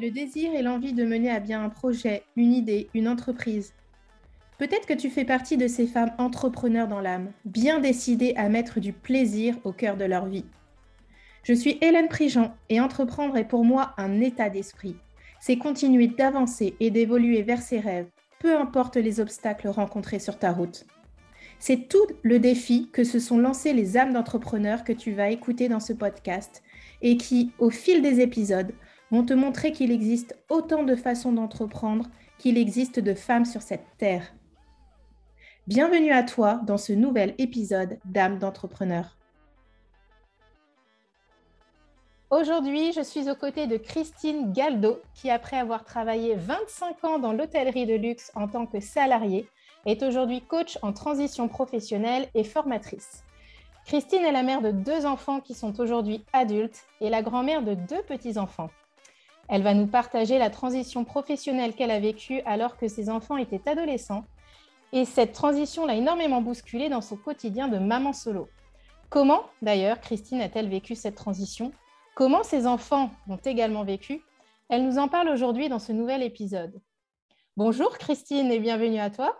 Le 0.00 0.10
désir 0.10 0.54
et 0.54 0.62
l'envie 0.62 0.94
de 0.94 1.04
mener 1.04 1.30
à 1.30 1.38
bien 1.38 1.62
un 1.62 1.68
projet, 1.68 2.22
une 2.34 2.54
idée, 2.54 2.88
une 2.94 3.08
entreprise. 3.08 3.74
Peut-être 4.56 4.86
que 4.86 4.94
tu 4.94 5.10
fais 5.10 5.26
partie 5.26 5.58
de 5.58 5.68
ces 5.68 5.86
femmes 5.86 6.12
entrepreneurs 6.16 6.88
dans 6.88 7.00
l'âme, 7.00 7.30
bien 7.44 7.78
décidées 7.78 8.32
à 8.36 8.48
mettre 8.48 8.80
du 8.80 8.94
plaisir 8.94 9.54
au 9.64 9.72
cœur 9.72 9.98
de 9.98 10.06
leur 10.06 10.24
vie. 10.24 10.46
Je 11.42 11.52
suis 11.52 11.76
Hélène 11.82 12.08
Prigent 12.08 12.54
et 12.70 12.80
entreprendre 12.80 13.36
est 13.36 13.44
pour 13.44 13.66
moi 13.66 13.92
un 13.98 14.22
état 14.22 14.48
d'esprit. 14.48 14.96
C'est 15.40 15.58
continuer 15.58 16.06
d'avancer 16.06 16.74
et 16.80 16.90
d'évoluer 16.90 17.42
vers 17.42 17.60
ses 17.60 17.78
rêves, 17.78 18.08
peu 18.40 18.56
importe 18.56 18.96
les 18.96 19.20
obstacles 19.20 19.68
rencontrés 19.68 20.20
sur 20.20 20.38
ta 20.38 20.52
route. 20.52 20.86
C'est 21.58 21.88
tout 21.88 22.06
le 22.22 22.38
défi 22.38 22.88
que 22.92 23.04
se 23.04 23.18
sont 23.18 23.38
lancés 23.38 23.74
les 23.74 23.98
âmes 23.98 24.14
d'entrepreneurs 24.14 24.84
que 24.84 24.92
tu 24.92 25.12
vas 25.12 25.28
écouter 25.28 25.68
dans 25.68 25.80
ce 25.80 25.92
podcast 25.92 26.62
et 27.02 27.18
qui, 27.18 27.52
au 27.58 27.68
fil 27.68 28.00
des 28.00 28.20
épisodes, 28.20 28.72
vont 29.12 29.24
te 29.24 29.34
montrer 29.34 29.72
qu'il 29.72 29.92
existe 29.92 30.34
autant 30.48 30.84
de 30.84 30.96
façons 30.96 31.32
d'entreprendre 31.32 32.06
qu'il 32.38 32.56
existe 32.56 32.98
de 32.98 33.12
femmes 33.12 33.44
sur 33.44 33.60
cette 33.60 33.84
terre. 33.98 34.32
Bienvenue 35.66 36.12
à 36.12 36.22
toi 36.22 36.60
dans 36.66 36.78
ce 36.78 36.94
nouvel 36.94 37.34
épisode 37.36 37.98
d'âme 38.06 38.38
d'entrepreneur. 38.38 39.18
Aujourd'hui, 42.30 42.92
je 42.94 43.02
suis 43.02 43.28
aux 43.28 43.34
côtés 43.34 43.66
de 43.66 43.76
Christine 43.76 44.50
Galdo, 44.50 45.02
qui 45.12 45.28
après 45.28 45.58
avoir 45.58 45.84
travaillé 45.84 46.34
25 46.34 47.04
ans 47.04 47.18
dans 47.18 47.34
l'hôtellerie 47.34 47.84
de 47.84 47.94
luxe 47.94 48.32
en 48.34 48.48
tant 48.48 48.64
que 48.64 48.80
salariée, 48.80 49.46
est 49.84 50.02
aujourd'hui 50.02 50.40
coach 50.40 50.78
en 50.80 50.94
transition 50.94 51.48
professionnelle 51.48 52.28
et 52.34 52.44
formatrice. 52.44 53.24
Christine 53.84 54.24
est 54.24 54.32
la 54.32 54.42
mère 54.42 54.62
de 54.62 54.70
deux 54.70 55.04
enfants 55.04 55.40
qui 55.40 55.52
sont 55.52 55.78
aujourd'hui 55.80 56.24
adultes 56.32 56.86
et 57.02 57.10
la 57.10 57.20
grand-mère 57.20 57.62
de 57.62 57.74
deux 57.74 58.02
petits-enfants. 58.04 58.70
Elle 59.48 59.62
va 59.62 59.74
nous 59.74 59.86
partager 59.86 60.38
la 60.38 60.50
transition 60.50 61.04
professionnelle 61.04 61.74
qu'elle 61.74 61.90
a 61.90 62.00
vécue 62.00 62.40
alors 62.46 62.76
que 62.76 62.88
ses 62.88 63.10
enfants 63.10 63.36
étaient 63.36 63.68
adolescents. 63.68 64.24
Et 64.92 65.04
cette 65.04 65.32
transition 65.32 65.86
l'a 65.86 65.94
énormément 65.94 66.42
bousculée 66.42 66.88
dans 66.88 67.00
son 67.00 67.16
quotidien 67.16 67.68
de 67.68 67.78
maman 67.78 68.12
solo. 68.12 68.48
Comment, 69.10 69.44
d'ailleurs, 69.60 70.00
Christine 70.00 70.40
a-t-elle 70.40 70.68
vécu 70.68 70.94
cette 70.94 71.14
transition? 71.14 71.72
Comment 72.14 72.42
ses 72.42 72.66
enfants 72.66 73.10
l'ont 73.26 73.40
également 73.44 73.84
vécu 73.84 74.22
Elle 74.68 74.84
nous 74.84 74.98
en 74.98 75.08
parle 75.08 75.28
aujourd'hui 75.28 75.68
dans 75.68 75.78
ce 75.78 75.92
nouvel 75.92 76.22
épisode. 76.22 76.80
Bonjour 77.56 77.98
Christine 77.98 78.50
et 78.50 78.58
bienvenue 78.58 79.00
à 79.00 79.10
toi. 79.10 79.36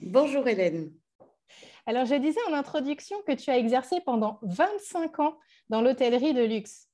Bonjour 0.00 0.46
Hélène. 0.46 0.92
Alors, 1.86 2.06
je 2.06 2.14
disais 2.14 2.40
en 2.48 2.54
introduction 2.54 3.16
que 3.26 3.32
tu 3.32 3.50
as 3.50 3.58
exercé 3.58 4.00
pendant 4.04 4.38
25 4.42 5.20
ans 5.20 5.38
dans 5.68 5.82
l'hôtellerie 5.82 6.34
de 6.34 6.42
luxe. 6.42 6.88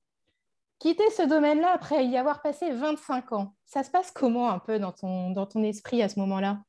Quitter 0.81 1.11
ce 1.15 1.29
domaine-là 1.29 1.73
après 1.75 2.07
y 2.07 2.17
avoir 2.17 2.41
passé 2.41 2.73
25 2.73 3.33
ans, 3.33 3.55
ça 3.67 3.85
se 3.85 3.91
passe 3.91 4.11
comment 4.11 4.51
un 4.51 4.59
peu 4.59 4.79
dans 4.79 4.93
ton, 4.93 5.31
dans 5.31 5.45
ton 5.45 5.63
esprit 5.63 6.03
à 6.03 6.09
ce 6.09 6.19
moment-là? 6.21 6.65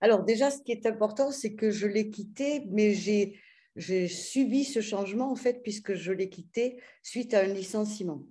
Alors 0.00 0.24
déjà, 0.24 0.50
ce 0.50 0.62
qui 0.62 0.72
est 0.72 0.86
important, 0.86 1.30
c'est 1.30 1.54
que 1.54 1.70
je 1.70 1.86
l'ai 1.86 2.08
quitté, 2.08 2.64
mais 2.70 2.94
j'ai, 2.94 3.38
j'ai 3.76 4.08
subi 4.08 4.64
ce 4.64 4.80
changement 4.80 5.30
en 5.30 5.36
fait, 5.36 5.62
puisque 5.62 5.92
je 5.92 6.12
l'ai 6.12 6.30
quitté 6.30 6.80
suite 7.02 7.34
à 7.34 7.40
un 7.40 7.46
licenciement. 7.46 8.22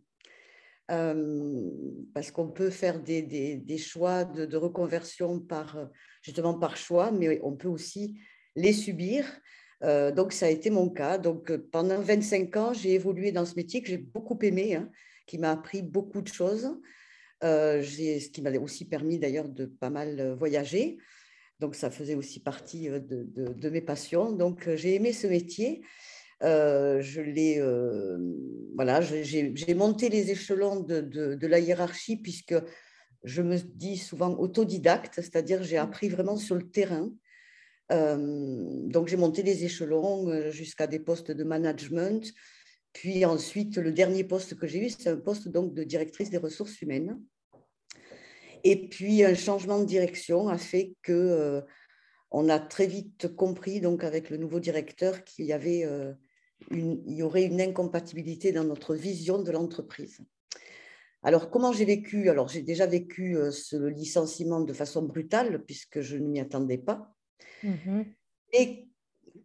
Euh, 0.89 1.69
parce 2.15 2.31
qu'on 2.31 2.49
peut 2.49 2.71
faire 2.71 2.99
des, 2.99 3.21
des, 3.21 3.77
choix 3.77 4.25
de, 4.25 4.45
de, 4.47 4.57
reconversion 4.57 5.39
par, 5.39 5.77
justement 6.23 6.57
par 6.57 6.77
choix, 6.77 7.11
mais 7.11 7.39
on 7.43 7.55
peut 7.55 7.69
aussi 7.69 8.19
les 8.55 8.73
subir. 8.73 9.25
Euh, 9.83 10.11
donc, 10.11 10.33
ça 10.33 10.45
a 10.45 10.49
été 10.49 10.69
mon 10.69 10.89
cas. 10.89 11.17
Donc, 11.17 11.51
euh, 11.51 11.57
pendant 11.71 11.99
25 11.99 12.55
ans, 12.57 12.73
j'ai 12.73 12.93
évolué 12.93 13.31
dans 13.31 13.45
ce 13.45 13.55
métier 13.55 13.81
que 13.81 13.89
j'ai 13.89 13.97
beaucoup 13.97 14.37
aimé, 14.41 14.75
hein, 14.75 14.89
qui 15.27 15.37
m'a 15.37 15.51
appris 15.51 15.81
beaucoup 15.81 16.21
de 16.21 16.27
choses, 16.27 16.77
euh, 17.43 17.83
ce 17.83 18.29
qui 18.29 18.41
m'a 18.41 18.51
aussi 18.57 18.85
permis 18.85 19.19
d'ailleurs 19.19 19.49
de 19.49 19.65
pas 19.65 19.89
mal 19.89 20.35
voyager. 20.39 20.97
Donc, 21.59 21.75
ça 21.75 21.91
faisait 21.91 22.15
aussi 22.15 22.39
partie 22.41 22.89
de, 22.89 22.99
de, 22.99 23.53
de 23.53 23.69
mes 23.69 23.81
passions. 23.81 24.31
Donc, 24.31 24.69
j'ai 24.75 24.95
aimé 24.95 25.13
ce 25.13 25.27
métier. 25.27 25.81
je 26.41 27.21
l'ai, 27.21 27.61
voilà, 28.75 29.01
j'ai 29.01 29.73
monté 29.75 30.09
les 30.09 30.31
échelons 30.31 30.79
de, 30.79 31.01
de, 31.01 31.47
la 31.47 31.59
hiérarchie 31.59 32.17
puisque 32.17 32.55
je 33.23 33.41
me 33.41 33.57
dis 33.57 33.97
souvent 33.97 34.35
autodidacte, 34.37 35.15
c'est-à-dire 35.15 35.63
j'ai 35.63 35.77
appris 35.77 36.09
vraiment 36.09 36.35
sur 36.35 36.55
le 36.55 36.69
terrain. 36.69 37.11
Euh, 37.93 38.17
donc, 38.17 39.07
j'ai 39.07 39.17
monté 39.17 39.43
les 39.43 39.65
échelons 39.65 40.29
euh, 40.29 40.51
jusqu'à 40.51 40.87
des 40.87 40.99
postes 40.99 41.31
de 41.31 41.43
management. 41.43 42.33
Puis 42.91 43.25
ensuite, 43.25 43.77
le 43.77 43.91
dernier 43.91 44.23
poste 44.23 44.55
que 44.55 44.67
j'ai 44.67 44.85
eu, 44.85 44.89
c'est 44.89 45.09
un 45.09 45.17
poste 45.17 45.47
donc 45.47 45.73
de 45.73 45.83
directrice 45.83 46.29
des 46.29 46.37
ressources 46.37 46.81
humaines. 46.81 47.19
Et 48.63 48.87
puis, 48.87 49.23
un 49.23 49.35
changement 49.35 49.79
de 49.79 49.85
direction 49.85 50.47
a 50.47 50.57
fait 50.57 50.93
que 51.01 51.11
euh, 51.11 51.61
on 52.31 52.49
a 52.49 52.59
très 52.59 52.87
vite 52.87 53.35
compris, 53.35 53.81
donc 53.81 54.03
avec 54.03 54.29
le 54.29 54.37
nouveau 54.37 54.59
directeur, 54.59 55.23
qu'il 55.23 55.45
y 55.45 55.53
avait 55.53 55.83
une, 56.71 57.03
il 57.05 57.13
y 57.17 57.21
aurait 57.21 57.43
une 57.43 57.61
incompatibilité 57.61 58.51
dans 58.51 58.63
notre 58.63 58.95
vision 58.95 59.39
de 59.39 59.51
l'entreprise. 59.51 60.19
Alors, 61.21 61.51
comment 61.51 61.71
j'ai 61.71 61.85
vécu? 61.85 62.29
Alors, 62.29 62.47
j'ai 62.47 62.63
déjà 62.63 62.87
vécu 62.87 63.37
ce 63.51 63.75
licenciement 63.75 64.61
de 64.61 64.73
façon 64.73 65.03
brutale, 65.03 65.63
puisque 65.63 66.01
je 66.01 66.17
ne 66.17 66.27
m'y 66.27 66.39
attendais 66.39 66.79
pas. 66.79 67.13
Mhm. 67.63 68.05
Et 68.53 68.87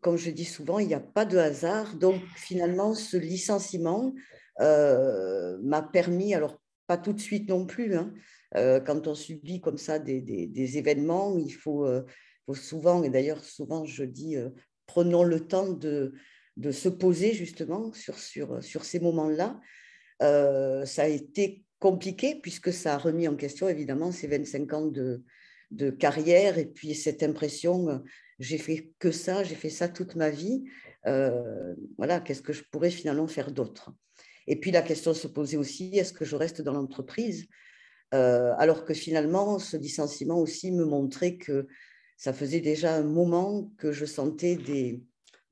comme 0.01 0.17
je 0.17 0.31
dis 0.31 0.45
souvent, 0.45 0.79
il 0.79 0.89
n'y 0.89 0.95
a 0.95 1.01
pas 1.01 1.25
de 1.25 1.39
hasard. 1.39 1.97
Donc 1.97 2.21
finalement, 2.37 2.95
ce 2.95 3.17
licenciement 3.17 4.15
euh, 4.61 5.59
m'a 5.63 5.83
permis, 5.83 6.35
alors 6.35 6.61
pas 6.87 6.99
tout 6.99 7.13
de 7.13 7.21
suite 7.21 7.49
non 7.49 7.67
plus, 7.67 7.95
hein, 7.95 8.13
euh, 8.57 8.81
quand 8.81 9.07
on 9.07 9.15
subit 9.15 9.61
comme 9.61 9.79
ça 9.79 9.99
des, 9.99 10.21
des, 10.21 10.79
événements, 10.79 11.37
il 11.39 11.53
faut, 11.53 11.87
euh, 11.87 12.03
faut, 12.47 12.55
souvent, 12.55 13.03
et 13.03 13.11
d'ailleurs 13.11 13.45
souvent 13.45 13.85
je 13.85 14.05
dis, 14.05 14.37
prenons 14.87 15.23
le 15.23 15.47
temps 15.47 15.69
de, 15.69 16.15
de, 16.57 16.71
se 16.71 16.89
poser 16.89 17.35
justement 17.35 17.93
sur, 17.93 18.19
sur, 18.19 18.63
sur 18.65 18.85
ces 18.85 19.01
moments-là. 19.01 19.61
ça 20.21 21.03
a 21.03 21.09
été 21.09 21.65
compliqué 21.79 22.41
puisque 22.41 22.73
ça 22.73 22.95
a 22.95 22.99
remis 22.99 23.29
en 23.29 23.37
question 23.37 23.69
évidemment 23.69 24.11
ces 24.11 24.27
25 24.27 24.73
ans 24.73 24.87
de, 24.87 25.23
de 25.71 25.91
carrière 25.91 26.59
et 26.59 26.67
puis 26.67 26.95
cette 26.95 27.23
impression, 27.23 27.89
euh, 27.89 27.99
j'ai 28.39 28.59
fait 28.59 28.93
que 28.99 29.11
ça, 29.11 29.45
j'ai 29.45 29.55
fait 29.55 29.71
ça 29.71 29.89
toute 29.89 30.17
ma 30.17 30.31
vie. 30.31 30.65
Euh, 31.07 31.75
voilà, 31.97 32.21
qu'est-ce 32.21 32.43
que 32.43 32.53
je 32.53 32.63
pourrais 32.71 32.91
finalement 32.91 33.27
faire 33.27 33.53
d'autre? 33.53 33.93
Et 34.47 34.57
puis 34.57 34.71
la 34.71 34.83
question 34.83 35.13
se 35.15 35.27
posait 35.27 35.57
aussi, 35.57 35.97
est-ce 35.97 36.13
que 36.13 36.25
je 36.25 36.37
reste 36.37 36.63
dans 36.63 36.73
l'entreprise? 36.73 37.49
Euh, 38.15 38.55
Alors 38.59 38.85
que 38.85 38.95
finalement, 38.95 39.59
ce 39.59 39.77
licenciement 39.77 40.39
aussi 40.39 40.73
me 40.73 40.85
montrait 40.85 41.37
que 41.37 41.67
ça 42.17 42.33
faisait 42.33 42.61
déjà 42.61 42.95
un 42.95 43.03
moment 43.03 43.71
que 43.77 43.93
je 43.93 44.07
sentais 44.07 44.57
des 44.57 45.03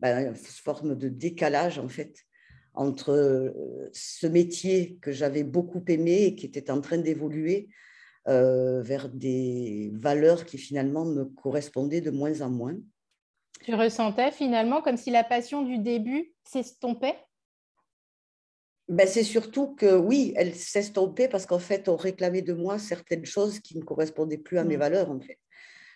ben, 0.00 0.34
formes 0.34 0.96
de 0.96 1.08
décalage 1.08 1.78
en 1.78 1.88
fait 1.88 2.24
entre 2.74 3.54
ce 3.92 4.26
métier 4.26 4.98
que 5.00 5.10
j'avais 5.10 5.44
beaucoup 5.44 5.82
aimé 5.88 6.24
et 6.24 6.34
qui 6.34 6.44
était 6.44 6.70
en 6.70 6.82
train 6.82 6.98
d'évoluer 6.98 7.68
euh, 8.28 8.82
vers 8.82 9.08
des 9.08 9.90
valeurs 9.94 10.44
qui 10.46 10.58
finalement 10.58 11.04
me 11.04 11.24
correspondaient 11.24 12.00
de 12.00 12.10
moins 12.10 12.40
en 12.40 12.50
moins. 12.50 12.76
Tu 13.64 13.74
ressentais 13.74 14.30
finalement 14.32 14.82
comme 14.82 14.96
si 14.96 15.10
la 15.10 15.24
passion 15.24 15.62
du 15.62 15.78
début 15.78 16.34
s'estompait? 16.44 17.16
Ben, 18.88 19.06
C'est 19.06 19.24
surtout 19.24 19.74
que 19.74 19.96
oui, 19.96 20.32
elle 20.36 20.54
s'estompait 20.54 21.28
parce 21.28 21.46
qu'en 21.46 21.58
fait, 21.58 21.88
on 21.88 21.96
réclamait 21.96 22.42
de 22.42 22.52
moi 22.52 22.78
certaines 22.78 23.24
choses 23.24 23.60
qui 23.60 23.76
ne 23.76 23.82
correspondaient 23.82 24.38
plus 24.38 24.58
à 24.58 24.64
mes 24.64 24.76
mm. 24.76 24.80
valeurs. 24.80 25.10
En 25.10 25.20
fait. 25.20 25.38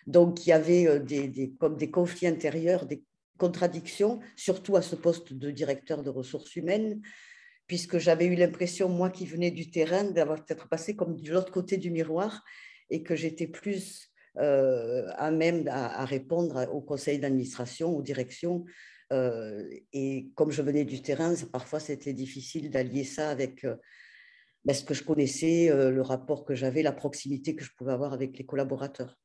Donc, 0.07 0.45
il 0.45 0.49
y 0.49 0.53
avait 0.53 0.87
euh, 0.87 0.99
des, 0.99 1.27
des, 1.27 1.51
comme 1.51 1.77
des 1.77 1.91
conflits 1.91 2.27
intérieurs, 2.27 2.85
des 2.85 3.03
contradictions, 3.37 4.19
surtout 4.35 4.75
à 4.75 4.81
ce 4.81 4.95
poste 4.95 5.33
de 5.33 5.51
directeur 5.51 6.03
de 6.03 6.09
ressources 6.09 6.55
humaines, 6.55 7.01
puisque 7.71 7.99
j'avais 7.99 8.25
eu 8.25 8.35
l'impression, 8.35 8.89
moi 8.89 9.09
qui 9.09 9.25
venais 9.25 9.49
du 9.49 9.71
terrain, 9.71 10.03
d'avoir 10.03 10.43
peut-être 10.43 10.67
passé 10.67 10.93
comme 10.93 11.15
de 11.15 11.31
l'autre 11.31 11.53
côté 11.53 11.77
du 11.77 11.89
miroir 11.89 12.43
et 12.89 13.01
que 13.01 13.15
j'étais 13.15 13.47
plus 13.47 14.11
euh, 14.37 15.07
à 15.15 15.31
même 15.31 15.65
à, 15.69 16.03
répondre 16.03 16.67
au 16.73 16.81
conseil 16.81 17.17
d'administration, 17.17 17.95
aux 17.95 18.01
directions. 18.01 18.65
Euh, 19.13 19.65
et 19.93 20.31
comme 20.35 20.51
je 20.51 20.61
venais 20.61 20.83
du 20.83 21.01
terrain, 21.01 21.33
parfois 21.49 21.79
c'était 21.79 22.11
difficile 22.11 22.69
d'allier 22.71 23.05
ça 23.05 23.29
avec 23.29 23.63
euh, 23.63 23.77
ben, 24.65 24.73
ce 24.73 24.83
que 24.83 24.93
je 24.93 25.05
connaissais, 25.05 25.69
le 25.69 26.01
rapport 26.01 26.43
que 26.43 26.55
j'avais, 26.55 26.83
la 26.83 26.91
proximité 26.91 27.55
que 27.55 27.63
je 27.63 27.71
pouvais 27.77 27.93
avoir 27.93 28.11
avec 28.11 28.37
les 28.37 28.45
collaborateurs. 28.45 29.17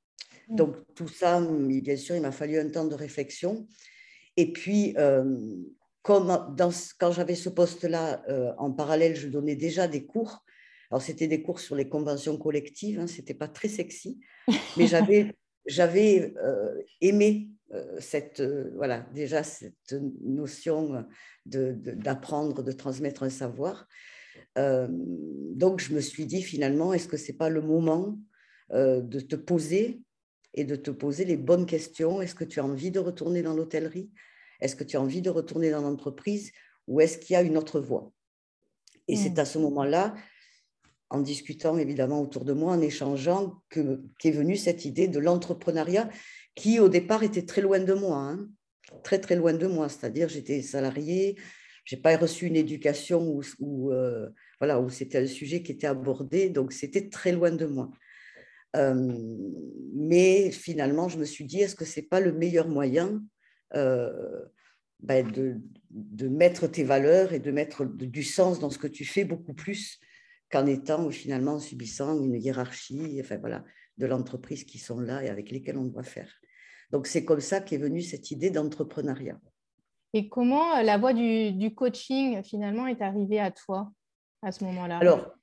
Mmh. 0.47 0.55
Donc 0.55 0.77
tout 0.95 1.09
ça, 1.09 1.41
bien 1.41 1.97
sûr, 1.97 2.15
il 2.15 2.23
m'a 2.23 2.31
fallu 2.31 2.61
un 2.61 2.69
temps 2.69 2.87
de 2.87 2.95
réflexion. 2.95 3.67
Et 4.37 4.53
puis, 4.53 4.95
comme 6.07 6.55
dans, 6.57 6.71
quand 7.01 7.11
j'avais 7.11 7.35
ce 7.35 7.49
poste-là, 7.49 8.23
euh, 8.29 8.53
en 8.59 8.71
parallèle, 8.71 9.17
je 9.17 9.27
donnais 9.27 9.57
déjà 9.57 9.89
des 9.89 10.07
cours. 10.07 10.45
Alors, 10.89 11.03
c'était 11.03 11.27
des 11.27 11.43
cours 11.43 11.59
sur 11.59 11.75
les 11.75 11.89
conventions 11.89 12.39
collectives, 12.39 13.01
hein, 13.01 13.09
ce 13.09 13.19
n'était 13.19 13.35
pas 13.35 13.49
très 13.49 13.67
sexy, 13.67 14.21
mais 14.77 14.87
j'avais, 14.87 15.35
j'avais 15.67 16.33
euh, 16.37 16.81
aimé 17.01 17.49
euh, 17.75 17.97
cette, 17.99 18.41
voilà, 18.77 19.01
déjà 19.15 19.43
cette 19.43 19.97
notion 20.23 21.05
de, 21.45 21.73
d'apprendre, 21.73 22.63
de 22.63 22.71
transmettre 22.71 23.25
un 23.25 23.31
savoir. 23.31 23.89
donc, 24.57 25.81
je 25.81 25.93
me 25.93 26.01
suis 26.01 26.25
dit 26.25 26.43
finalement, 26.43 26.95
est-ce 26.95 27.09
que 27.09 27.17
ce 27.17 27.33
n'est 27.33 27.37
pas 27.37 27.49
le 27.49 27.63
moment 27.63 28.17
de 28.71 29.21
te 29.21 29.35
poser 29.35 30.03
et 30.55 30.63
de 30.65 30.77
te 30.77 30.93
poser 30.93 31.25
les 31.25 31.37
bonnes 31.37 31.67
questions? 31.67 32.23
Est-ce 32.23 32.37
que 32.37 32.45
tu 32.45 32.61
as 32.61 32.65
envie 32.65 32.93
de 32.93 33.01
retourner 33.01 33.43
dans 33.43 33.55
l'hôtellerie? 33.55 34.09
Est-ce 34.61 34.77
que 34.77 34.85
tu 34.85 34.97
as 34.97 35.01
envie 35.01 35.23
de 35.23 35.31
retourner 35.31 35.71
dans 35.71 35.83
l'entreprise 35.83 36.53
Ou 36.87 37.01
est-ce 37.01 37.19
qu'il 37.19 37.35
y 37.35 37.37
a 37.37 37.43
une 37.43 37.57
autre 37.57 37.81
voie? 37.81 38.13
Et 39.09 39.17
c'est 39.17 39.37
mmh. 39.37 39.41
à 39.41 39.45
ce 39.45 39.59
moment-là, 39.59 40.15
en 41.11 41.21
discutant 41.21 41.79
évidemment 41.79 42.21
autour 42.21 42.45
de 42.45 42.53
moi, 42.53 42.73
en 42.73 42.81
échangeant, 42.81 43.63
qu'est 43.71 44.31
venue 44.31 44.57
cette 44.57 44.85
idée 44.85 45.09
de 45.09 45.19
l'entrepreneuriat 45.19 46.09
qui 46.55 46.81
au 46.81 46.89
départ 46.89 47.23
était 47.23 47.45
très 47.45 47.61
loin 47.61 47.79
de 47.79 47.95
moi, 47.95 48.19
hein. 48.19 48.49
très 49.05 49.21
très 49.21 49.37
loin 49.37 49.53
de 49.53 49.67
moi. 49.67 49.89
C'est-à-dire 49.89 50.29
j'étais 50.29 50.63
salariée, 50.63 51.37
j'ai 51.85 51.97
pas 51.97 52.17
reçu 52.17 52.47
une 52.47 52.57
éducation 52.57 53.29
où, 53.29 53.43
où 53.61 53.93
euh, 53.93 54.29
voilà 54.59 54.81
où 54.81 54.89
c'était 54.89 55.19
un 55.19 55.27
sujet 55.27 55.63
qui 55.63 55.73
était 55.73 55.87
abordé, 55.87 56.51
donc 56.51 56.73
c'était 56.73 57.09
très 57.09 57.33
loin 57.33 57.53
de 57.53 57.67
moi. 57.67 57.91
Euh, 58.75 59.17
mais 59.95 60.51
finalement, 60.51 61.09
je 61.09 61.19
me 61.19 61.25
suis 61.25 61.45
dit, 61.45 61.61
est-ce 61.61 61.77
que 61.77 61.85
c'est 61.85 62.03
pas 62.03 62.21
le 62.21 62.33
meilleur 62.33 62.69
moyen 62.69 63.23
ben 63.73 65.31
de, 65.31 65.61
de, 65.91 66.29
mettre 66.29 66.67
tes 66.67 66.85
valeurs 66.85 67.33
et 67.33 67.39
de 67.39 67.51
mettre 67.51 67.85
du 67.85 68.23
sens 68.23 68.59
dans 68.59 68.71
ce 68.71 68.79
que 68.79 68.87
tu 68.87 69.05
fais 69.05 69.25
beaucoup 69.25 69.55
plus 69.55 70.01
qu'en 70.51 70.67
étant 70.67 71.11
finalement 71.11 71.55
en 71.55 71.59
subissant 71.59 72.19
une 72.23 72.35
hiérarchie, 72.35 73.19
enfin 73.21 73.37
voilà, 73.39 73.65
de 73.99 74.07
l'entreprise 74.07 74.65
qui 74.65 74.79
sont 74.79 75.01
là 75.01 75.23
et 75.23 75.29
avec 75.29 75.51
lesquelles 75.51 75.79
on 75.79 75.85
doit 75.85 76.03
faire. 76.03 76.33
Donc 76.91 77.07
c'est 77.07 77.25
comme 77.25 77.41
ça 77.41 77.61
qu'est 77.61 77.79
venue 77.79 78.03
cette 78.03 78.31
idée 78.31 78.51
d'entrepreneuriat. 78.51 79.41
Et 80.13 80.29
comment 80.29 80.77
euh, 80.77 80.83
la 80.83 80.99
voie 80.99 81.13
du, 81.13 81.75
coaching 81.75 82.43
finalement 82.43 82.87
est 82.87 83.03
arrivée 83.03 83.41
à 83.41 83.51
toi 83.51 83.93
à 84.43 84.53
ce 84.53 84.65
moment-là? 84.65 84.99
Alors, 84.99 85.36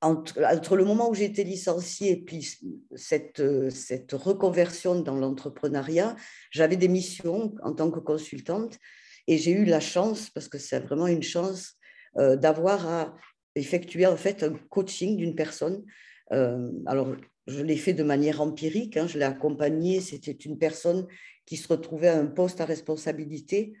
entre, 0.00 0.76
le 0.76 0.84
moment 0.84 1.10
où 1.10 1.14
j'ai 1.14 1.24
été 1.24 1.44
licenciée 1.44 2.12
et 2.12 2.16
puis 2.22 2.58
cette, 2.94 3.40
euh, 3.40 3.70
reconversion 4.12 5.00
dans 5.00 5.16
l'entrepreneuriat, 5.16 6.16
j'avais 6.50 6.76
des 6.76 6.88
missions 6.88 7.54
en 7.62 7.74
tant 7.74 7.90
que 7.90 7.98
consultante 7.98 8.78
et 9.26 9.38
j'ai 9.38 9.50
eu 9.50 9.64
la 9.64 9.80
chance, 9.80 10.30
parce 10.30 10.48
que 10.48 10.58
c'est 10.58 10.80
vraiment 10.80 11.06
une 11.06 11.22
chance, 11.22 11.74
euh, 12.16 12.36
d'avoir 12.36 12.88
à 12.88 13.16
effectuer 13.54 14.06
en 14.06 14.16
fait 14.16 14.42
un 14.42 14.54
coaching 14.70 15.16
d'une 15.16 15.34
personne. 15.34 15.84
alors, 16.30 17.16
je 17.46 17.62
l'ai 17.62 17.76
fait 17.76 17.94
de 17.94 18.02
manière 18.02 18.40
empirique, 18.40 18.96
hein, 18.98 19.06
je 19.06 19.18
l'ai 19.18 19.24
accompagné, 19.24 20.00
c'était 20.00 20.32
une 20.32 20.58
personne 20.58 21.06
qui 21.46 21.56
se 21.56 21.66
retrouvait 21.66 22.08
à 22.08 22.18
un 22.18 22.26
poste 22.26 22.60
à 22.60 22.66
responsabilité 22.66 23.72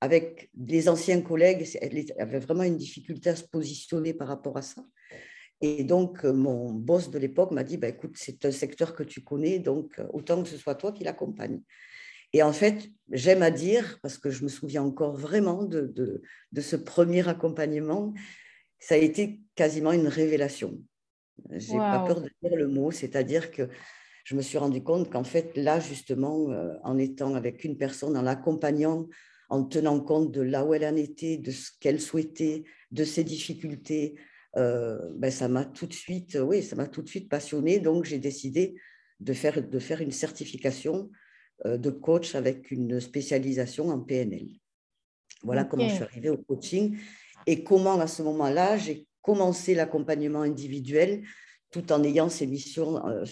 avec 0.00 0.50
les 0.58 0.88
anciens 0.88 1.20
collègues, 1.20 1.68
elle 1.80 2.04
avait 2.18 2.38
vraiment 2.38 2.62
une 2.62 2.78
difficulté 2.78 3.30
à 3.30 3.36
se 3.36 3.44
positionner 3.44 4.14
par 4.14 4.28
rapport 4.28 4.56
à 4.56 4.62
ça. 4.62 4.82
Et 5.60 5.84
donc, 5.84 6.24
euh, 6.24 6.32
mon 6.32 6.72
boss 6.72 7.10
de 7.10 7.18
l'époque 7.18 7.50
m'a 7.50 7.64
dit, 7.64 7.76
bah, 7.76 7.88
écoute, 7.88 8.14
c'est 8.16 8.44
un 8.44 8.50
secteur 8.50 8.94
que 8.94 9.02
tu 9.02 9.22
connais, 9.22 9.58
donc 9.58 9.98
euh, 9.98 10.06
autant 10.12 10.42
que 10.42 10.48
ce 10.48 10.56
soit 10.56 10.74
toi 10.74 10.92
qui 10.92 11.04
l'accompagne. 11.04 11.60
Et 12.32 12.42
en 12.42 12.52
fait, 12.52 12.88
j'aime 13.10 13.42
à 13.42 13.50
dire, 13.50 13.98
parce 14.02 14.16
que 14.16 14.30
je 14.30 14.44
me 14.44 14.48
souviens 14.48 14.82
encore 14.82 15.16
vraiment 15.16 15.64
de, 15.64 15.82
de, 15.82 16.22
de 16.52 16.60
ce 16.60 16.76
premier 16.76 17.28
accompagnement, 17.28 18.14
ça 18.78 18.94
a 18.94 18.98
été 18.98 19.40
quasiment 19.54 19.92
une 19.92 20.08
révélation. 20.08 20.78
J'ai 21.50 21.76
pas 21.76 22.04
peur 22.06 22.20
de 22.20 22.30
dire 22.42 22.56
le 22.56 22.68
mot, 22.68 22.90
c'est-à-dire 22.90 23.50
que 23.50 23.68
je 24.24 24.36
me 24.36 24.42
suis 24.42 24.58
rendu 24.58 24.82
compte 24.82 25.10
qu'en 25.10 25.24
fait, 25.24 25.56
là, 25.56 25.80
justement, 25.80 26.50
euh, 26.50 26.74
en 26.84 26.98
étant 26.98 27.34
avec 27.34 27.64
une 27.64 27.76
personne, 27.76 28.16
en 28.16 28.22
l'accompagnant, 28.22 29.08
en 29.48 29.64
tenant 29.64 30.00
compte 30.00 30.30
de 30.30 30.40
là 30.40 30.64
où 30.64 30.74
elle 30.74 30.84
en 30.84 30.96
était, 30.96 31.36
de 31.36 31.50
ce 31.50 31.70
qu'elle 31.80 32.00
souhaitait, 32.00 32.64
de 32.92 33.04
ses 33.04 33.24
difficultés, 33.24 34.14
ben, 34.54 35.30
ça 35.30 35.48
m'a 35.48 35.64
tout 35.64 35.86
de 35.86 35.92
suite, 35.92 36.36
oui, 36.40 36.62
ça 36.62 36.76
m'a 36.76 36.86
tout 36.86 37.02
de 37.02 37.08
suite 37.08 37.28
passionné. 37.28 37.78
Donc, 37.78 38.04
j'ai 38.04 38.18
décidé 38.18 38.74
de 39.20 39.32
faire, 39.32 39.66
de 39.66 39.78
faire 39.78 40.00
une 40.00 40.10
certification 40.10 41.10
euh, 41.66 41.76
de 41.76 41.90
coach 41.90 42.34
avec 42.34 42.70
une 42.70 43.00
spécialisation 43.00 43.90
en 43.90 44.00
PNL. 44.00 44.48
Voilà 45.42 45.64
comment 45.64 45.88
je 45.88 45.94
suis 45.94 46.02
arrivée 46.02 46.30
au 46.30 46.38
coaching 46.38 46.98
et 47.46 47.62
comment, 47.64 48.00
à 48.00 48.06
ce 48.06 48.22
moment-là, 48.22 48.76
j'ai 48.76 49.06
commencer 49.22 49.74
l'accompagnement 49.74 50.40
individuel 50.42 51.22
tout 51.70 51.92
en 51.92 52.02
ayant 52.02 52.30
ces 52.30 52.46
missions 52.46 53.06
euh, 53.06 53.24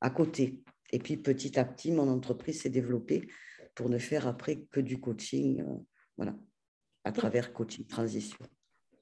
à 0.00 0.10
côté. 0.10 0.60
Et 0.90 0.98
puis 0.98 1.18
petit 1.18 1.58
à 1.58 1.64
petit, 1.64 1.92
mon 1.92 2.08
entreprise 2.08 2.62
s'est 2.62 2.70
développée 2.70 3.28
pour 3.74 3.90
ne 3.90 3.98
faire 3.98 4.26
après 4.26 4.62
que 4.70 4.80
du 4.80 5.00
coaching, 5.00 5.60
euh, 5.60 5.76
voilà, 6.16 6.34
à 7.04 7.12
travers 7.12 7.52
coaching 7.52 7.86
transition. 7.86 8.38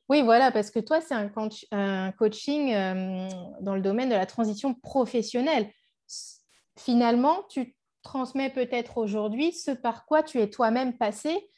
Oui, 0.09 0.23
voilà, 0.23 0.51
parce 0.51 0.71
que 0.71 0.81
toi, 0.81 1.01
c'est 1.01 1.15
un, 1.15 2.13
coaching 2.13 2.73
dans 3.61 3.75
le 3.75 3.81
domaine 3.81 4.09
de 4.09 4.15
la 4.15 4.27
transition 4.27 4.75
professionnelle. 4.75 5.71
Finalement, 6.79 7.45
tu 7.49 7.77
transmets 8.03 8.51
peut-être 8.51 8.99
aujourd'hui 8.99 9.53
ce 9.53 9.71
par 9.71 10.05
quoi 10.07 10.23
tu 10.23 10.41
es 10.41 10.51
toi-même 10.51 10.97
passé. 10.99 11.49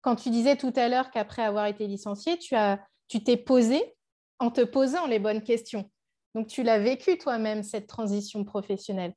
Quand 0.00 0.16
tu 0.16 0.30
disais 0.30 0.56
tout 0.56 0.72
à 0.74 0.88
l'heure 0.88 1.10
qu'après 1.10 1.42
avoir 1.42 1.66
été 1.66 1.86
licencié, 1.86 2.38
tu 2.38 3.24
t'es 3.24 3.36
posé 3.36 3.94
en 4.38 4.50
te 4.50 4.62
posant 4.62 5.06
les 5.06 5.18
bonnes 5.18 5.42
questions. 5.42 5.90
Donc, 6.34 6.48
tu 6.48 6.62
l'as 6.62 6.78
vécu 6.78 7.18
toi-même, 7.18 7.62
cette 7.62 7.86
transition 7.86 8.44
professionnelle. 8.44 9.14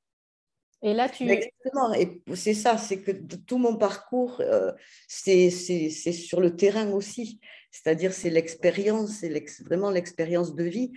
Et 0.82 0.94
là, 0.94 1.10
tu... 1.10 1.28
Exactement, 1.28 1.94
et 1.94 2.22
c'est 2.36 2.54
ça, 2.54 2.78
c'est 2.78 3.02
que 3.02 3.12
tout 3.48 3.58
mon 3.58 3.76
parcours, 3.76 4.40
euh, 4.42 4.72
c'est 5.08 5.50
sur 5.50 6.42
le 6.42 6.56
terrain 6.56 6.92
aussi. 6.92 7.40
C'est-à-dire, 7.76 8.14
c'est 8.14 8.30
l'expérience, 8.30 9.18
c'est 9.20 9.64
vraiment 9.66 9.92
l'expérience 9.92 10.56
de 10.56 10.64
vie. 10.64 10.94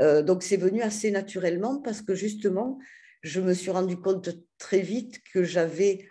Euh, 0.00 0.22
donc, 0.22 0.42
c'est 0.42 0.56
venu 0.56 0.80
assez 0.80 1.10
naturellement 1.10 1.78
parce 1.78 2.00
que 2.00 2.14
justement, 2.14 2.78
je 3.20 3.40
me 3.42 3.52
suis 3.52 3.70
rendu 3.70 3.98
compte 3.98 4.30
très 4.56 4.80
vite 4.80 5.20
que 5.32 5.44
j'avais 5.44 6.08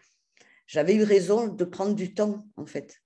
eu 0.75 1.03
raison 1.03 1.47
de 1.47 1.65
prendre 1.65 1.95
du 1.95 2.13
temps, 2.13 2.45
en 2.55 2.67
fait. 2.67 3.01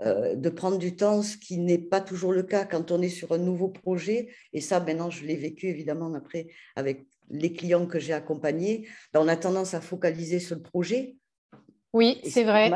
Euh, 0.00 0.34
de 0.34 0.50
prendre 0.50 0.78
du 0.78 0.94
temps, 0.94 1.22
ce 1.22 1.38
qui 1.38 1.56
n'est 1.56 1.78
pas 1.78 2.00
toujours 2.02 2.32
le 2.32 2.42
cas 2.42 2.66
quand 2.66 2.90
on 2.90 3.00
est 3.00 3.08
sur 3.08 3.32
un 3.32 3.38
nouveau 3.38 3.68
projet. 3.68 4.28
Et 4.52 4.60
ça, 4.60 4.78
maintenant, 4.78 5.08
je 5.08 5.24
l'ai 5.24 5.36
vécu 5.36 5.68
évidemment 5.68 6.12
après 6.14 6.48
avec 6.76 7.06
les 7.30 7.54
clients 7.54 7.86
que 7.86 7.98
j'ai 7.98 8.12
accompagnés. 8.12 8.86
Ben, 9.14 9.20
on 9.20 9.28
a 9.28 9.36
tendance 9.36 9.72
à 9.72 9.80
focaliser 9.80 10.38
sur 10.38 10.56
le 10.56 10.62
projet. 10.62 11.16
Oui, 11.94 12.20
c'est 12.24 12.44
vrai. 12.44 12.70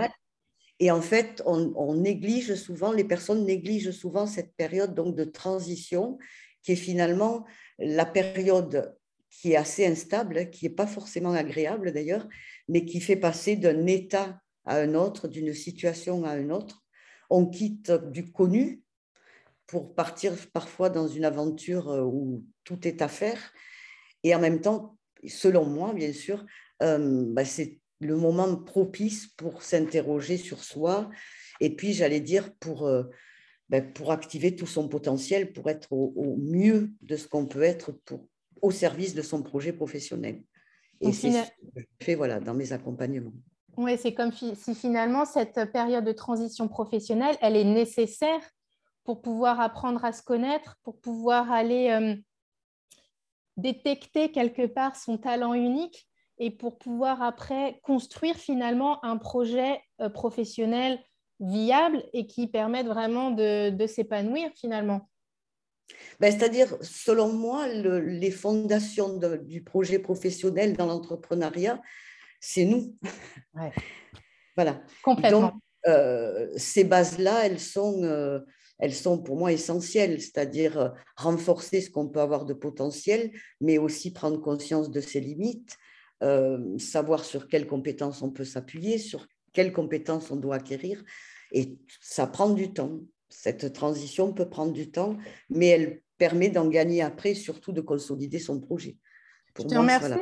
Et 0.79 0.91
en 0.91 1.01
fait, 1.01 1.43
on, 1.47 1.95
néglige 1.95 2.55
souvent, 2.55 2.93
les 2.93 3.05
personnes 3.05 3.45
négligent 3.45 3.93
souvent 3.93 4.27
cette 4.27 4.55
période 4.57 4.95
donc 4.95 5.17
de 5.17 5.25
transition 5.25 6.19
qui 6.63 6.73
est 6.73 6.77
finalement 6.77 7.47
la 7.79 8.05
période 8.05 8.95
qui 9.31 9.53
est 9.53 9.57
assez 9.57 9.87
instable, 9.87 10.51
qui 10.51 10.67
n'est 10.67 10.75
pas 10.75 10.87
forcément 10.87 11.33
agréable 11.33 11.93
d'ailleurs, 11.93 12.29
mais 12.69 12.85
qui 12.85 13.01
fait 13.01 13.17
passer 13.17 13.57
d'un 13.57 13.87
état 13.87 14.41
à 14.65 14.79
un 14.79 14.95
autre, 14.95 15.29
d'une 15.29 15.55
situation 15.55 16.25
à 16.25 16.37
une 16.37 16.53
autre 16.53 16.87
on 17.31 17.47
quitte 17.47 17.93
du 17.93 18.31
connu 18.33 18.83
pour 19.67 19.95
partir 19.95 20.33
parfois 20.53 20.91
dans 20.91 21.09
une 21.09 21.25
aventure 21.25 21.91
euh, 21.91 22.03
où 22.03 22.45
tout 22.65 22.87
est 22.87 23.03
à 23.03 23.09
faire. 23.09 23.53
Et 24.23 24.35
en 24.35 24.41
même 24.41 24.61
temps, 24.61 24.97
selon 25.27 25.65
moi, 25.65 25.93
bien 25.93 26.13
sûr, 26.13 26.45
euh, 26.83 27.25
bah, 27.29 27.45
c'est 27.45 27.81
le 28.01 28.17
moment 28.17 28.57
propice 28.57 29.27
pour 29.27 29.63
s'interroger 29.63 30.37
sur 30.37 30.63
soi 30.63 31.11
et 31.61 31.75
puis, 31.75 31.93
j'allais 31.93 32.21
dire, 32.21 32.55
pour, 32.57 32.87
euh, 32.87 33.05
bah, 33.69 33.81
pour 33.81 34.13
activer 34.13 34.57
tout 34.57 34.67
son 34.67 34.89
potentiel, 34.89 35.53
pour 35.53 35.69
être 35.71 35.93
au, 35.93 36.37
mieux 36.39 36.93
de 37.03 37.17
ce 37.17 37.29
qu'on 37.29 37.47
peut 37.47 37.63
être 37.63 37.93
pour, 37.93 38.27
au 38.63 38.71
service 38.71 39.15
de 39.15 39.23
son 39.23 39.43
projet 39.43 39.73
professionnel. 39.73 40.43
Et 41.01 41.13
c'est 41.13 41.31
ce 41.31 41.49
que 41.75 41.81
je 41.81 42.05
fais 42.05 42.15
voilà, 42.15 42.41
dans 42.41 42.55
mes 42.55 42.73
accompagnements. 42.73 43.33
Oui, 43.77 43.99
c'est 43.99 44.15
comme 44.15 44.33
si 44.33 44.75
finalement 44.75 45.27
cette 45.27 45.71
période 45.71 46.05
de 46.05 46.13
transition 46.13 46.67
professionnelle, 46.67 47.37
elle 47.43 47.57
est 47.57 47.65
nécessaire 47.65 48.41
pour 49.05 49.21
pouvoir 49.21 49.61
apprendre 49.61 50.03
à 50.05 50.13
se 50.13 50.23
connaître, 50.23 50.77
pour 50.83 50.99
pouvoir 50.99 51.53
aller 51.53 51.91
euh, 51.91 52.17
détecter 53.59 54.33
quelque 54.33 54.67
part 54.67 54.97
son 54.97 55.19
talent 55.19 55.53
unique 55.53 56.09
et 56.39 56.51
pour 56.51 56.79
pouvoir 56.79 57.23
après 57.23 57.81
construire 57.83 58.37
finalement 58.37 59.05
un 59.05 59.17
projet 59.17 59.81
euh, 60.01 60.09
professionnel 60.09 60.99
viable 61.41 62.03
et 62.13 62.27
qui 62.27 62.47
permette 62.47 62.87
vraiment 62.87 63.31
de, 63.31 63.87
s'épanouir 63.87 64.51
finalement. 64.55 65.09
Ben, 66.19 66.33
C'est-à-dire, 66.33 66.77
selon 66.81 67.33
moi, 67.33 67.69
les 67.69 68.31
fondations 68.31 69.21
du 69.43 69.63
projet 69.63 69.99
professionnel 69.99 70.77
dans 70.77 70.87
l'entrepreneuriat, 70.87 71.81
c'est 72.41 72.65
nous. 72.65 72.97
voilà. 74.57 74.81
Complètement. 75.03 75.41
Donc, 75.41 75.55
euh, 75.87 76.49
ces 76.57 76.85
bases-là, 76.85 77.47
elles 77.47 77.61
sont, 77.61 78.03
euh, 78.03 78.41
elles 78.79 78.95
sont 78.95 79.19
pour 79.23 79.37
moi 79.37 79.53
essentielles, 79.53 80.21
c'est-à-dire 80.21 80.79
euh, 80.79 80.89
renforcer 81.17 81.81
ce 81.81 81.91
qu'on 81.91 82.09
peut 82.09 82.21
avoir 82.21 82.45
de 82.45 82.55
potentiel, 82.55 83.31
mais 83.61 83.79
aussi 83.79 84.13
prendre 84.13 84.41
conscience 84.41 84.91
de 84.91 85.01
ses 85.01 85.21
limites, 85.21 85.77
savoir 86.79 87.25
sur 87.25 87.49
quelles 87.49 87.67
compétences 87.67 88.23
on 88.23 88.31
peut 88.31 88.45
s'appuyer, 88.45 88.99
sur 88.99 89.27
quelles 89.53 89.73
compétences 89.73 90.31
on 90.31 90.37
doit 90.37 90.57
acquérir. 90.57 91.03
Et 91.53 91.79
ça 92.01 92.27
prend 92.27 92.51
du 92.51 92.73
temps. 92.73 93.01
cette 93.29 93.73
transition 93.73 94.33
peut 94.33 94.49
prendre 94.49 94.73
du 94.73 94.91
temps, 94.91 95.17
mais 95.51 95.67
elle 95.67 96.03
permet 96.19 96.49
d'en 96.49 96.69
gagner 96.69 97.03
après, 97.03 97.35
surtout 97.35 97.73
de 97.73 97.81
consolider 97.81 98.39
son 98.39 98.61
projet. 98.61 98.97
je 99.59 99.65
te 99.65 99.75
remercie. 99.75 100.13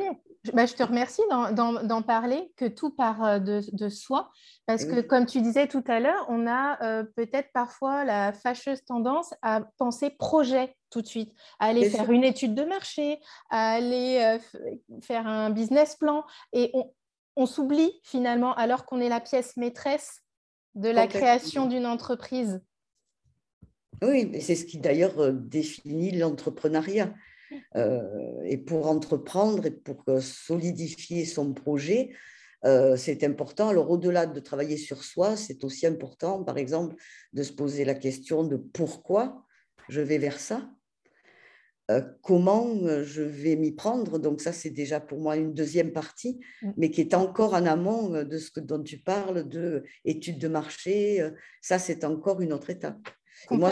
Bah, 0.53 0.65
je 0.65 0.73
te 0.73 0.83
remercie 0.83 1.21
d'en 1.29 2.01
parler, 2.01 2.51
que 2.55 2.65
tout 2.65 2.89
part 2.89 3.23
euh, 3.23 3.39
de, 3.39 3.89
soi, 3.89 4.31
parce 4.65 4.85
que 4.85 5.01
comme 5.01 5.25
tu 5.25 5.41
disais 5.41 5.67
tout 5.67 5.83
à 5.87 5.99
l'heure, 5.99 6.25
on 6.29 6.47
a 6.47 6.81
euh, 6.83 7.03
peut-être 7.15 7.51
parfois 7.53 8.03
la 8.05 8.33
fâcheuse 8.33 8.83
tendance 8.83 9.33
à 9.41 9.61
penser 9.77 10.09
projet 10.09 10.75
tout 10.89 11.01
de 11.01 11.07
suite, 11.07 11.33
à 11.59 11.67
aller 11.67 11.89
faire 11.89 12.11
une 12.11 12.23
étude 12.23 12.55
de 12.55 12.63
marché, 12.63 13.19
à 13.49 13.73
aller 13.73 14.19
euh, 14.21 14.99
faire 15.01 15.27
un 15.27 15.49
business 15.49 15.95
plan, 15.95 16.23
et 16.53 16.71
on, 16.73 16.91
on 17.35 17.45
s'oublie 17.45 17.91
finalement 18.03 18.53
alors 18.55 18.85
qu'on 18.85 18.99
est 18.99 19.09
la 19.09 19.19
pièce 19.19 19.57
maîtresse 19.57 20.21
de 20.75 20.89
la 20.89 21.07
création 21.07 21.65
d'une 21.65 21.85
entreprise. 21.85 22.61
Oui, 24.01 24.41
c'est 24.41 24.55
ce 24.55 24.65
qui 24.65 24.77
d'ailleurs 24.77 25.31
définit 25.31 26.11
l'entrepreneuriat. 26.11 27.13
Euh, 27.75 28.41
et 28.43 28.57
pour 28.57 28.87
entreprendre 28.87 29.65
et 29.65 29.71
pour 29.71 30.03
solidifier 30.21 31.25
son 31.25 31.53
projet, 31.53 32.11
euh, 32.65 32.95
c'est 32.95 33.23
important. 33.23 33.69
Alors, 33.69 33.89
au-delà 33.91 34.25
de 34.25 34.39
travailler 34.39 34.77
sur 34.77 35.03
soi, 35.03 35.35
c'est 35.35 35.63
aussi 35.63 35.85
important, 35.85 36.43
par 36.43 36.57
exemple, 36.57 36.95
de 37.33 37.43
se 37.43 37.53
poser 37.53 37.85
la 37.85 37.93
question 37.93 38.43
de 38.43 38.57
pourquoi 38.57 39.45
je 39.89 40.01
vais 40.01 40.17
vers 40.17 40.39
ça, 40.39 40.69
euh, 41.91 42.01
comment 42.23 43.03
je 43.03 43.21
vais 43.21 43.55
m'y 43.55 43.71
prendre. 43.71 44.17
Donc, 44.17 44.41
ça, 44.41 44.51
c'est 44.51 44.71
déjà 44.71 44.99
pour 44.99 45.19
moi 45.19 45.37
une 45.37 45.53
deuxième 45.53 45.91
partie, 45.91 46.39
mm. 46.63 46.71
mais 46.77 46.89
qui 46.89 47.01
est 47.01 47.13
encore 47.13 47.53
en 47.53 47.65
amont 47.65 48.23
de 48.23 48.37
ce 48.37 48.49
que, 48.49 48.59
dont 48.59 48.81
tu 48.81 48.97
parles, 48.97 49.47
de 49.47 49.83
études 50.03 50.39
de 50.39 50.47
marché. 50.47 51.29
Ça, 51.61 51.77
c'est 51.77 52.03
encore 52.03 52.41
une 52.41 52.53
autre 52.53 52.71
étape. 52.71 53.07
Et 53.51 53.57
moi, 53.57 53.71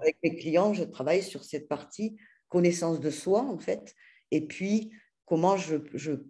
avec 0.00 0.16
mes 0.22 0.34
clients, 0.36 0.72
je 0.72 0.84
travaille 0.84 1.22
sur 1.22 1.44
cette 1.44 1.68
partie 1.68 2.16
connaissance 2.52 3.00
de 3.00 3.08
soi, 3.08 3.40
en 3.40 3.56
fait, 3.56 3.94
et 4.30 4.46
puis 4.46 4.92
comment 5.24 5.56
je, 5.56 5.76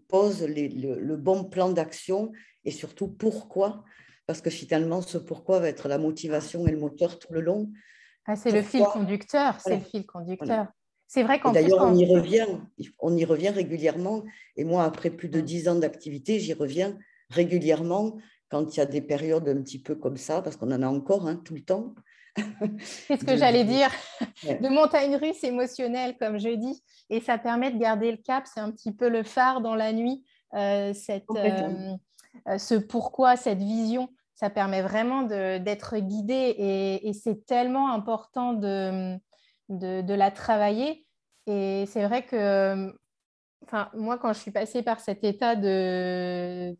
pose 0.08 0.46
le, 0.46 1.16
bon 1.16 1.42
plan 1.42 1.72
d'action 1.72 2.30
et 2.64 2.70
surtout 2.70 3.08
pourquoi, 3.08 3.82
parce 4.28 4.40
que 4.40 4.48
finalement, 4.48 5.02
ce 5.02 5.18
pourquoi 5.18 5.58
va 5.58 5.68
être 5.68 5.88
la 5.88 5.98
motivation 5.98 6.64
et 6.68 6.70
le 6.70 6.78
moteur 6.78 7.18
tout 7.18 7.32
le 7.32 7.40
long. 7.40 7.72
Ah, 8.24 8.36
c'est 8.36 8.52
le 8.52 8.62
fil 8.62 8.84
conducteur, 8.84 9.58
c'est 9.58 9.78
le 9.78 9.82
fil 9.82 10.06
conducteur. 10.06 10.68
C'est 11.08 11.24
vrai 11.24 11.40
qu'en 11.40 11.50
D'ailleurs, 11.50 11.82
on 11.82 11.94
y 11.96 12.06
revient, 12.06 12.46
on 13.00 13.16
y 13.16 13.24
revient 13.24 13.50
régulièrement. 13.50 14.22
Et 14.56 14.62
moi, 14.62 14.84
après 14.84 15.10
plus 15.10 15.28
de 15.28 15.40
dix 15.40 15.68
ans 15.68 15.74
d'activité, 15.74 16.38
j'y 16.38 16.54
reviens 16.54 16.96
régulièrement 17.30 18.16
quand 18.48 18.76
il 18.76 18.78
y 18.78 18.80
a 18.80 18.86
des 18.86 19.02
périodes 19.02 19.48
un 19.48 19.60
petit 19.60 19.82
peu 19.82 19.96
comme 19.96 20.16
ça, 20.16 20.40
parce 20.40 20.56
qu'on 20.56 20.70
en 20.70 20.82
a 20.82 20.88
encore 20.88 21.26
hein, 21.26 21.36
tout 21.44 21.54
le 21.54 21.64
temps. 21.64 21.96
C'est 22.78 23.18
ce 23.18 23.24
que 23.24 23.36
j'allais 23.36 23.64
dire. 23.64 23.90
De 24.44 24.68
montagne 24.68 25.16
russe 25.16 25.44
émotionnelle, 25.44 26.16
comme 26.18 26.38
je 26.38 26.48
dis. 26.48 26.82
Et 27.10 27.20
ça 27.20 27.38
permet 27.38 27.70
de 27.70 27.78
garder 27.78 28.10
le 28.10 28.16
cap. 28.16 28.44
C'est 28.46 28.60
un 28.60 28.70
petit 28.70 28.92
peu 28.92 29.08
le 29.08 29.22
phare 29.22 29.60
dans 29.60 29.74
la 29.74 29.92
nuit. 29.92 30.24
Euh, 30.54 30.92
cette, 30.94 31.30
euh, 31.30 31.94
euh, 32.48 32.58
ce 32.58 32.74
pourquoi, 32.74 33.36
cette 33.36 33.58
vision, 33.58 34.08
ça 34.34 34.50
permet 34.50 34.82
vraiment 34.82 35.22
d'être 35.22 35.98
guidé. 35.98 37.00
Et, 37.02 37.12
c'est 37.12 37.44
tellement 37.46 37.92
important 37.92 38.54
de, 38.54 39.16
de, 39.68 40.14
la 40.14 40.30
travailler. 40.30 41.06
Et 41.46 41.84
c'est 41.86 42.04
vrai 42.04 42.24
que 42.24 42.94
enfin, 43.64 43.90
moi, 43.94 44.18
quand 44.18 44.32
je 44.32 44.40
suis 44.40 44.50
passée 44.50 44.82
par 44.82 45.00
cet 45.00 45.24
état 45.24 45.54
de, 45.54 46.76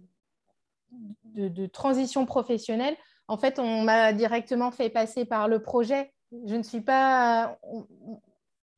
de, 1.24 1.48
de 1.48 1.66
transition 1.66 2.26
professionnelle, 2.26 2.96
en 3.32 3.38
fait, 3.38 3.58
on 3.58 3.82
m'a 3.82 4.12
directement 4.12 4.70
fait 4.70 4.90
passer 4.90 5.24
par 5.24 5.48
le 5.48 5.62
projet. 5.62 6.12
Je 6.46 6.54
ne 6.54 6.62
suis 6.62 6.82
pas. 6.82 7.58
On, 7.62 7.86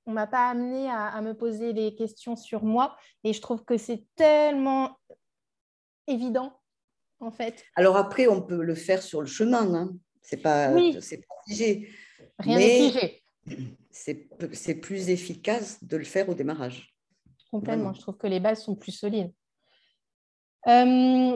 ne 0.06 0.12
m'a 0.12 0.28
pas 0.28 0.49
amené 0.49 0.88
à, 0.88 1.20
me 1.23 1.34
poser 1.34 1.73
des 1.73 1.96
questions 1.96 2.37
sur 2.37 2.62
moi. 2.62 2.96
Et 3.25 3.32
je 3.32 3.40
trouve 3.40 3.64
que 3.64 3.76
c'est 3.76 4.04
tellement 4.14 4.96
évident, 6.06 6.61
en 7.18 7.32
fait. 7.32 7.64
Alors 7.75 7.96
après, 7.96 8.28
on 8.28 8.42
peut 8.42 8.62
le 8.62 8.76
faire 8.76 9.02
sur 9.02 9.20
le 9.23 9.26
chemin. 9.26 9.75
Hein. 9.75 9.92
C'est 10.23 10.37
pas, 10.37 10.73
c'est 11.00 11.16
pas 11.16 11.34
figé. 11.49 11.88
Rien 12.38 12.58
n'est 12.58 12.90
figé. 12.90 13.25
C'est 13.90 14.75
plus 14.76 15.11
efficace 15.11 15.82
de 15.82 15.96
le 15.96 16.04
faire 16.04 16.28
au 16.28 16.34
démarrage. 16.34 16.94
Complètement. 17.50 17.92
Je 17.92 18.02
trouve 18.02 18.18
que 18.18 18.28
les 18.28 18.38
bases 18.38 18.62
sont 18.62 18.76
plus 18.76 18.92
solides. 18.92 19.32
Euh, 20.66 20.85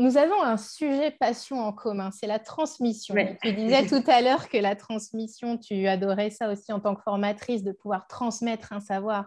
nous 0.01 0.17
avons 0.17 0.43
un 0.43 0.57
sujet 0.57 1.11
passion 1.11 1.61
en 1.61 1.73
commun, 1.73 2.11
c'est 2.11 2.27
la 2.27 2.39
transmission. 2.39 3.15
Tu 3.43 3.53
disais 3.53 3.87
tout 3.87 4.03
à 4.07 4.23
l'heure 4.23 4.49
que 4.49 4.57
la 4.57 4.75
transmission, 4.75 5.59
tu 5.59 5.87
adorais 5.87 6.31
ça 6.31 6.51
aussi 6.51 6.73
en 6.73 6.81
tant 6.81 6.95
que 6.95 7.03
formatrice, 7.03 7.63
de 7.63 7.73
pouvoir 7.73 8.07
transmettre 8.07 8.73
un 8.73 8.81
savoir. 8.81 9.27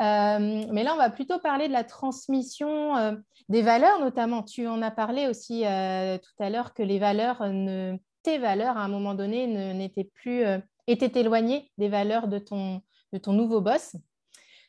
Euh, 0.00 0.64
mais 0.72 0.82
là, 0.82 0.94
on 0.94 0.98
va 0.98 1.10
plutôt 1.10 1.38
parler 1.38 1.68
de 1.68 1.72
la 1.72 1.84
transmission 1.84 2.96
euh, 2.96 3.14
des 3.48 3.62
valeurs, 3.62 4.00
notamment. 4.00 4.42
Tu 4.42 4.66
en 4.66 4.82
as 4.82 4.90
parlé 4.90 5.28
aussi 5.28 5.60
tout 5.60 6.42
à 6.42 6.50
l'heure 6.50 6.74
que 6.74 6.82
les 6.82 6.98
valeurs, 6.98 7.46
ne... 7.48 7.96
tes 8.24 8.38
valeurs, 8.38 8.76
à 8.76 8.82
un 8.82 8.88
moment 8.88 9.14
donné, 9.14 9.46
n'étaient 9.74 10.10
plus, 10.12 10.42
étaient 10.88 11.20
éloignées 11.20 11.70
des 11.78 11.88
valeurs 11.88 12.26
de 12.26 12.38
ton, 12.38 12.82
de 13.12 13.18
ton 13.18 13.32
nouveau 13.32 13.60
boss. 13.60 13.94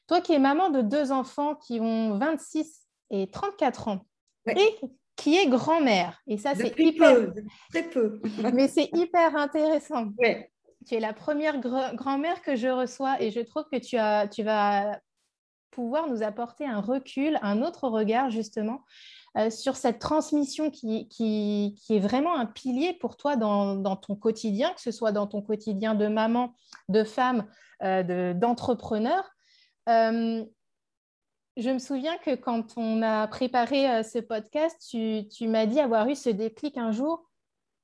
Toi 0.08 0.22
qui 0.22 0.34
es 0.34 0.40
maman 0.40 0.70
de 0.70 0.82
deux 0.82 1.12
enfants 1.12 1.56
qui 1.56 1.80
ont 1.80 2.18
26 2.18 2.82
et 3.12 3.30
34 3.30 3.88
ans, 3.88 4.06
et 4.48 4.80
qui 5.16 5.38
est 5.38 5.48
grand-mère. 5.48 6.22
Et 6.28 6.38
ça, 6.38 6.56
c'est 6.56 6.74
hyper. 6.80 7.32
très 7.70 7.84
peu. 7.84 8.20
Mais 8.54 8.68
c'est 8.68 8.90
hyper 8.94 9.36
intéressant. 9.36 10.08
Tu 10.88 10.96
es 10.96 11.00
la 11.00 11.14
première 11.14 11.60
grand-mère 11.60 12.42
que 12.42 12.56
je 12.56 12.68
reçois 12.68 13.22
et 13.22 13.30
je 13.30 13.40
trouve 13.42 13.66
que 13.72 13.78
tu, 13.78 13.98
as, 13.98 14.28
tu 14.28 14.44
vas 14.44 15.00
pouvoir 15.70 16.08
nous 16.08 16.24
apporter 16.24 16.66
un 16.66 16.82
recul, 16.82 17.38
un 17.42 17.62
autre 17.62 17.88
regard 17.88 18.30
justement 18.30 18.84
euh, 19.38 19.50
sur 19.50 19.78
cette 19.78 20.00
transmission 20.00 20.70
qui, 20.70 21.08
qui, 21.08 21.76
qui, 21.80 21.96
est 21.96 22.00
vraiment 22.00 22.36
un 22.36 22.46
pilier 22.46 22.94
pour 22.94 23.16
toi 23.16 23.38
dans, 23.38 23.76
dans, 23.76 23.96
ton 23.96 24.16
quotidien, 24.16 24.74
que 24.74 24.82
ce 24.82 24.92
soit 24.92 25.14
dans 25.14 25.26
ton 25.26 25.42
quotidien 25.42 25.96
de 25.96 26.08
maman, 26.08 26.54
de 26.90 27.04
femme, 27.06 27.46
euh, 27.82 28.34
d'entrepreneur. 28.34 29.24
Euh, 29.88 30.44
je 31.58 31.70
me 31.70 31.80
souviens 31.80 32.18
que 32.20 32.36
quand 32.36 32.78
on 32.78 33.02
a 33.02 33.28
préparé 33.28 33.90
euh, 33.90 34.04
ce 34.04 34.20
podcast, 34.20 34.76
tu, 34.90 35.48
m'as 35.48 35.66
dit 35.66 35.80
avoir 35.80 36.08
eu 36.08 36.16
ce 36.16 36.30
déclic 36.30 36.78
un 36.78 36.92
jour, 36.92 37.30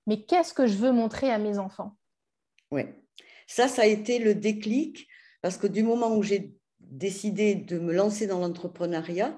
mais 0.05 0.23
qu'est-ce 0.23 0.53
que 0.53 0.67
je 0.67 0.77
veux 0.77 0.91
montrer 0.91 1.31
à 1.31 1.37
mes 1.37 1.57
enfants? 1.57 1.97
Oui, 2.71 2.83
ça, 3.45 3.67
ça 3.67 3.83
a 3.83 3.85
été 3.85 4.19
le 4.19 4.35
déclic, 4.35 5.07
parce 5.41 5.57
que 5.57 5.67
du 5.67 5.83
moment 5.83 6.15
où 6.15 6.23
j'ai 6.23 6.53
décidé 6.79 7.55
de 7.55 7.79
me 7.79 7.93
lancer 7.93 8.27
dans 8.27 8.39
l'entrepreneuriat, 8.39 9.37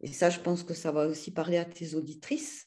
et 0.00 0.08
ça, 0.08 0.30
je 0.30 0.40
pense 0.40 0.62
que 0.62 0.74
ça 0.74 0.90
va 0.90 1.06
aussi 1.06 1.32
parler 1.32 1.58
à 1.58 1.64
tes 1.64 1.94
auditrices, 1.94 2.66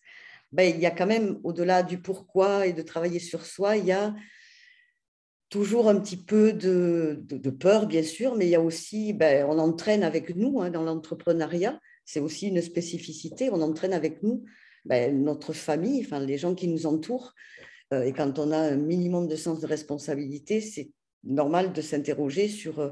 ben, 0.51 0.73
il 0.73 0.79
y 0.79 0.85
a 0.85 0.91
quand 0.91 1.07
même, 1.07 1.39
au-delà 1.43 1.83
du 1.83 2.01
pourquoi 2.01 2.67
et 2.67 2.73
de 2.73 2.81
travailler 2.81 3.19
sur 3.19 3.45
soi, 3.45 3.75
il 3.77 3.85
y 3.85 3.91
a 3.91 4.15
toujours 5.49 5.89
un 5.89 5.99
petit 5.99 6.17
peu 6.17 6.53
de, 6.53 7.49
peur, 7.49 7.87
bien 7.87 8.03
sûr, 8.03 8.35
mais 8.35 8.45
il 8.45 8.49
y 8.49 8.55
a 8.55 8.61
aussi, 8.61 9.13
ben, 9.13 9.45
on 9.49 9.59
entraîne 9.59 10.03
avec 10.03 10.35
nous 10.35 10.61
hein, 10.61 10.69
dans 10.69 10.83
l'entrepreneuriat, 10.83 11.79
c'est 12.05 12.19
aussi 12.19 12.47
une 12.47 12.61
spécificité, 12.61 13.49
on 13.51 13.61
entraîne 13.61 13.93
avec 13.93 14.23
nous 14.23 14.43
ben, 14.85 15.23
notre 15.23 15.53
famille, 15.53 16.03
enfin, 16.05 16.19
les 16.19 16.37
gens 16.37 16.55
qui 16.55 16.67
nous 16.67 16.85
entourent. 16.85 17.33
Euh, 17.93 18.03
et 18.03 18.13
quand 18.13 18.39
on 18.39 18.51
a 18.51 18.57
un 18.57 18.77
minimum 18.77 19.27
de 19.27 19.35
sens 19.35 19.59
de 19.59 19.67
responsabilité, 19.67 20.61
c'est 20.61 20.91
normal 21.23 21.73
de 21.73 21.81
s'interroger 21.81 22.47
sur, 22.47 22.79
euh, 22.79 22.89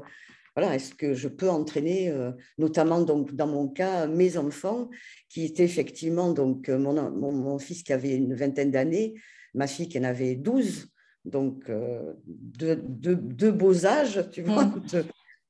voilà, 0.56 0.74
est-ce 0.74 0.94
que 0.94 1.14
je 1.14 1.28
peux 1.28 1.48
entraîner, 1.48 2.10
euh, 2.10 2.32
notamment 2.58 3.00
dans 3.00 3.46
mon 3.46 3.68
cas, 3.68 4.06
mes 4.06 4.36
enfants, 4.36 4.90
qui 5.28 5.44
étaient 5.44 5.64
effectivement 5.64 6.32
donc, 6.32 6.68
mon, 6.68 7.10
mon 7.10 7.58
fils 7.58 7.82
qui 7.82 7.92
avait 7.92 8.14
une 8.14 8.34
vingtaine 8.34 8.70
d'années, 8.70 9.14
ma 9.54 9.66
fille 9.66 9.88
qui 9.88 9.98
en 9.98 10.04
avait 10.04 10.36
12, 10.36 10.88
donc 11.24 11.68
euh, 11.70 12.12
deux, 12.26 13.52
beaux 13.52 13.86
âges, 13.86 14.28
tu 14.30 14.42
vois, 14.42 14.66
mm. 14.66 14.82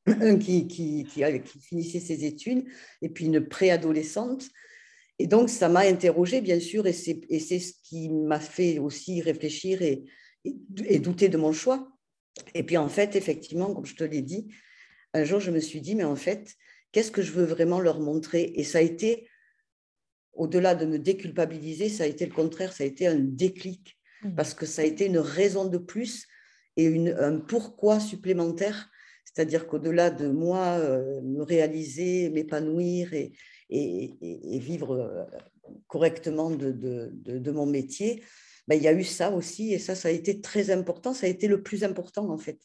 un 0.07 0.37
qui, 0.39 0.67
qui, 0.67 1.05
qui, 1.05 1.59
finissait 1.61 2.01
ses 2.01 2.25
études 2.25 2.65
et 3.03 3.09
puis 3.09 3.27
une 3.27 3.47
préadolescente. 3.47 4.49
Et 5.19 5.27
donc, 5.27 5.49
ça 5.49 5.69
m'a 5.69 5.81
interrogée, 5.81 6.41
bien 6.41 6.59
sûr, 6.59 6.87
et 6.87 6.93
c'est 6.93 7.59
ce 7.59 7.73
qui 7.85 8.09
m'a 8.09 8.41
fait 8.41 8.79
aussi 8.81 9.21
réfléchir 9.21 9.81
et, 9.83 10.05
et, 10.45 10.99
douter 10.99 11.29
de 11.29 11.37
mon 11.37 11.53
choix. 11.53 11.89
Et 12.55 12.65
puis, 12.65 12.77
en 12.77 12.89
fait, 12.89 13.15
effectivement, 13.15 13.73
comme 13.73 13.87
je 13.87 13.95
te 13.95 14.03
l'ai 14.03 14.23
dit, 14.23 14.49
un 15.13 15.23
jour, 15.23 15.39
je 15.39 15.53
me 15.53 15.61
suis 15.61 15.81
dit, 15.81 15.95
mais 15.95 16.05
en 16.05 16.17
fait, 16.17 16.55
qu'est-ce 16.91 17.13
que 17.13 17.23
je 17.23 17.31
veux 17.31 17.45
vraiment 17.45 17.79
leur 17.79 18.01
montrer? 18.01 18.53
Et 18.57 18.65
ça 18.65 18.79
a 18.79 18.81
été, 18.81 19.29
au-delà 20.33 20.75
de 20.75 20.85
me 20.85 20.99
déculpabiliser, 20.99 21.89
ça 21.89 22.03
a 22.03 22.07
été 22.07 22.27
le 22.27 22.33
contraire, 22.33 22.73
ça 22.73 22.83
a 22.83 22.87
été 22.87 23.07
un 23.07 23.19
déclic. 23.19 23.97
Mmh. 24.25 24.35
parce 24.35 24.55
que 24.55 24.65
ça 24.67 24.83
a 24.83 24.85
été 24.85 25.07
une 25.07 25.19
raison 25.19 25.67
de 25.67 25.79
plus 25.79 26.27
et 26.77 27.11
un 27.19 27.39
pourquoi 27.39 28.01
supplémentaire. 28.01 28.91
C'est-à-dire 29.25 29.67
qu'au-delà 29.67 30.11
de 30.11 30.29
moi, 30.29 30.79
euh, 30.79 31.21
me 31.23 31.43
réaliser, 31.43 32.31
m'épanouir 32.31 33.13
et, 33.13 33.33
vivre 33.71 34.93
euh, 34.93 35.25
correctement 35.89 36.51
de, 36.51 37.51
mon 37.51 37.67
métier, 37.67 38.23
ben, 38.67 38.77
il 38.77 38.83
y 38.83 38.89
a 38.89 38.93
eu 38.93 39.05
ça 39.05 39.31
aussi, 39.31 39.75
et 39.75 39.79
ça, 39.79 39.95
ça 39.95 40.09
a 40.09 40.11
été 40.11 40.41
très 40.41 40.71
important, 40.71 41.13
ça 41.13 41.27
a 41.27 41.29
été 41.29 41.49
le 41.49 41.63
plus 41.63 41.85
important 41.85 42.31
en 42.31 42.39
fait. 42.39 42.59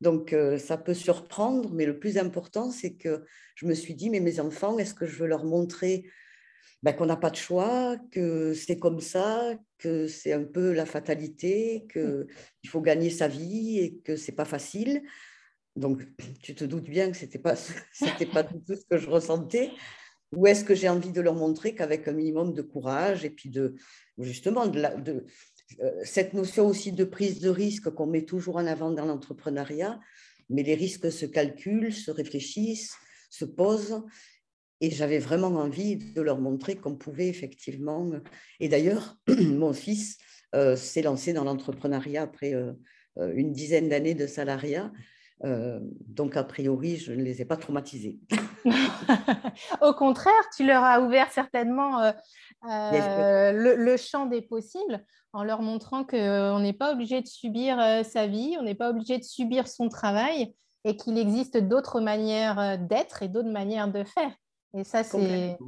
Donc, 0.00 0.32
euh, 0.32 0.58
ça 0.58 0.76
peut 0.76 0.94
surprendre, 0.94 1.72
mais 1.72 1.86
le 1.86 1.98
plus 1.98 2.18
important, 2.18 2.70
c'est 2.70 2.94
que 2.94 3.24
je 3.54 3.66
me 3.66 3.74
suis 3.74 3.94
dit, 3.94 4.10
mais 4.10 4.20
mes 4.20 4.40
enfants, 4.40 4.78
est-ce 4.78 4.94
que 4.94 5.06
je 5.06 5.16
veux 5.16 5.26
leur 5.26 5.44
montrer 5.44 6.10
ben, 6.82 6.92
qu'on 6.94 7.06
n'a 7.06 7.16
pas 7.16 7.30
de 7.30 7.36
choix, 7.36 7.96
que 8.10 8.54
c'est 8.54 8.78
comme 8.78 9.00
ça, 9.00 9.54
que 9.78 10.06
c'est 10.06 10.32
un 10.32 10.44
peu 10.44 10.72
la 10.72 10.86
fatalité, 10.86 11.86
qu'il 11.92 12.70
faut 12.70 12.80
gagner 12.80 13.10
sa 13.10 13.28
vie 13.28 13.78
et 13.78 13.96
que 13.98 14.16
c'est 14.16 14.32
pas 14.32 14.44
facile. 14.44 15.02
Donc, 15.76 16.02
tu 16.42 16.54
te 16.54 16.64
doutes 16.64 16.88
bien 16.88 17.10
que 17.10 17.16
ce 17.16 17.24
n'était 17.24 17.38
pas, 17.38 17.54
pas 18.32 18.44
tout 18.44 18.62
ce 18.68 18.86
que 18.88 18.98
je 18.98 19.10
ressentais. 19.10 19.70
Ou 20.32 20.46
est-ce 20.46 20.64
que 20.64 20.76
j'ai 20.76 20.88
envie 20.88 21.10
de 21.10 21.20
leur 21.20 21.34
montrer 21.34 21.74
qu'avec 21.74 22.06
un 22.06 22.12
minimum 22.12 22.54
de 22.54 22.62
courage 22.62 23.24
et 23.24 23.30
puis 23.30 23.50
de, 23.50 23.74
justement, 24.18 24.68
de, 24.68 24.80
de 25.02 25.26
euh, 25.80 25.90
cette 26.04 26.34
notion 26.34 26.66
aussi 26.66 26.92
de 26.92 27.04
prise 27.04 27.40
de 27.40 27.48
risque 27.48 27.90
qu'on 27.90 28.06
met 28.06 28.24
toujours 28.24 28.56
en 28.56 28.66
avant 28.66 28.90
dans 28.92 29.06
l'entrepreneuriat, 29.06 30.00
mais 30.48 30.62
les 30.62 30.74
risques 30.74 31.10
se 31.10 31.26
calculent, 31.26 31.92
se 31.92 32.10
réfléchissent, 32.10 32.94
se 33.28 33.44
posent. 33.44 34.02
Et 34.80 34.90
j'avais 34.90 35.18
vraiment 35.18 35.48
envie 35.48 35.96
de 35.96 36.22
leur 36.22 36.38
montrer 36.38 36.76
qu'on 36.76 36.96
pouvait 36.96 37.28
effectivement. 37.28 38.10
Et 38.60 38.68
d'ailleurs, 38.68 39.16
mon 39.28 39.72
fils 39.72 40.18
euh, 40.54 40.74
s'est 40.74 41.02
lancé 41.02 41.32
dans 41.32 41.44
l'entrepreneuriat 41.44 42.22
après 42.22 42.54
euh, 42.54 42.72
euh, 43.18 43.32
une 43.34 43.52
dizaine 43.52 43.88
d'années 43.88 44.14
de 44.14 44.26
salariat. 44.26 44.90
donc, 45.42 46.36
a 46.36 46.44
priori, 46.44 46.96
je 46.98 47.12
ne 47.12 47.22
les 47.22 47.40
ai 47.40 47.46
pas 47.46 47.56
traumatisés. 47.56 48.18
Au 49.80 49.94
contraire, 49.94 50.44
tu 50.54 50.66
leur 50.66 50.84
as 50.84 51.00
ouvert 51.00 51.32
certainement 51.32 52.12
le, 52.62 53.74
le, 53.74 53.96
champ 53.96 54.26
des 54.26 54.42
possibles 54.42 55.02
en 55.32 55.42
leur 55.42 55.62
montrant 55.62 56.04
qu'on 56.04 56.60
n'est 56.60 56.74
pas 56.74 56.92
obligé 56.92 57.22
de 57.22 57.26
subir 57.26 57.78
sa 58.04 58.26
vie, 58.26 58.56
on 58.60 58.64
n'est 58.64 58.74
pas 58.74 58.90
obligé 58.90 59.16
de 59.16 59.24
subir 59.24 59.66
son 59.66 59.88
travail 59.88 60.54
et 60.84 60.98
qu'il 60.98 61.16
existe 61.16 61.56
d'autres 61.56 62.02
manières 62.02 62.78
d'être 62.78 63.22
et 63.22 63.28
d'autres 63.28 63.48
manières 63.48 63.90
de 63.90 64.04
faire. 64.04 64.34
Et 64.74 64.84
ça, 64.84 65.02
c'est, 65.02 65.58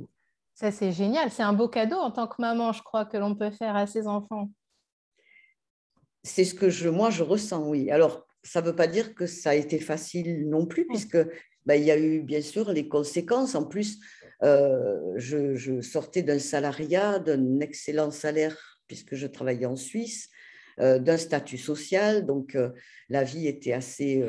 ça, 0.55 0.71
c'est 0.71 0.93
génial. 0.93 1.31
C'est 1.31 1.43
un 1.43 1.53
beau 1.53 1.69
cadeau 1.69 1.97
en 1.97 2.11
tant 2.11 2.27
que 2.27 2.41
maman, 2.41 2.73
je 2.73 2.83
crois, 2.83 3.05
que 3.05 3.17
l'on 3.17 3.35
peut 3.35 3.51
faire 3.51 3.77
à 3.77 3.87
ses 3.87 4.07
enfants. 4.07 4.51
C'est 6.23 6.45
ce 6.45 6.55
que 6.55 6.71
je, 6.71 6.89
moi, 6.89 7.11
je 7.11 7.23
ressens, 7.23 7.69
oui. 7.69 7.91
Alors, 7.91 8.27
ça 8.45 8.61
ne 8.61 8.67
veut 8.67 8.77
pas 8.77 8.87
dire 8.87 9.15
que 9.15 9.27
ça 9.27 9.51
a 9.51 9.55
été 9.55 9.79
facile 9.79 10.49
non 10.49 10.67
plus, 10.67 10.87
puisque 10.87 11.19
ben, 11.67 11.75
il 11.75 11.85
y 11.85 11.91
a 11.91 11.99
eu 11.99 12.23
bien 12.23 12.43
sûr 12.43 12.73
les 12.73 12.89
conséquences. 12.89 13.55
En 13.55 13.65
plus, 13.65 13.99
euh, 14.43 15.13
je, 15.17 15.81
sortais 15.81 16.23
d'un 16.23 16.39
salariat, 16.39 17.19
d'un 17.19 17.61
excellent 17.61 18.11
salaire, 18.11 18.57
puisque 18.87 19.15
je 19.15 19.27
travaillais 19.27 19.67
en 19.67 19.77
Suisse, 19.77 20.29
euh, 20.81 20.99
d'un 20.99 21.17
statut 21.17 21.59
social, 21.59 22.27
donc 22.27 22.55
euh, 22.55 22.71
la 23.09 23.25
vie 23.25 23.47
était 23.47 23.73
assez, 23.73 24.25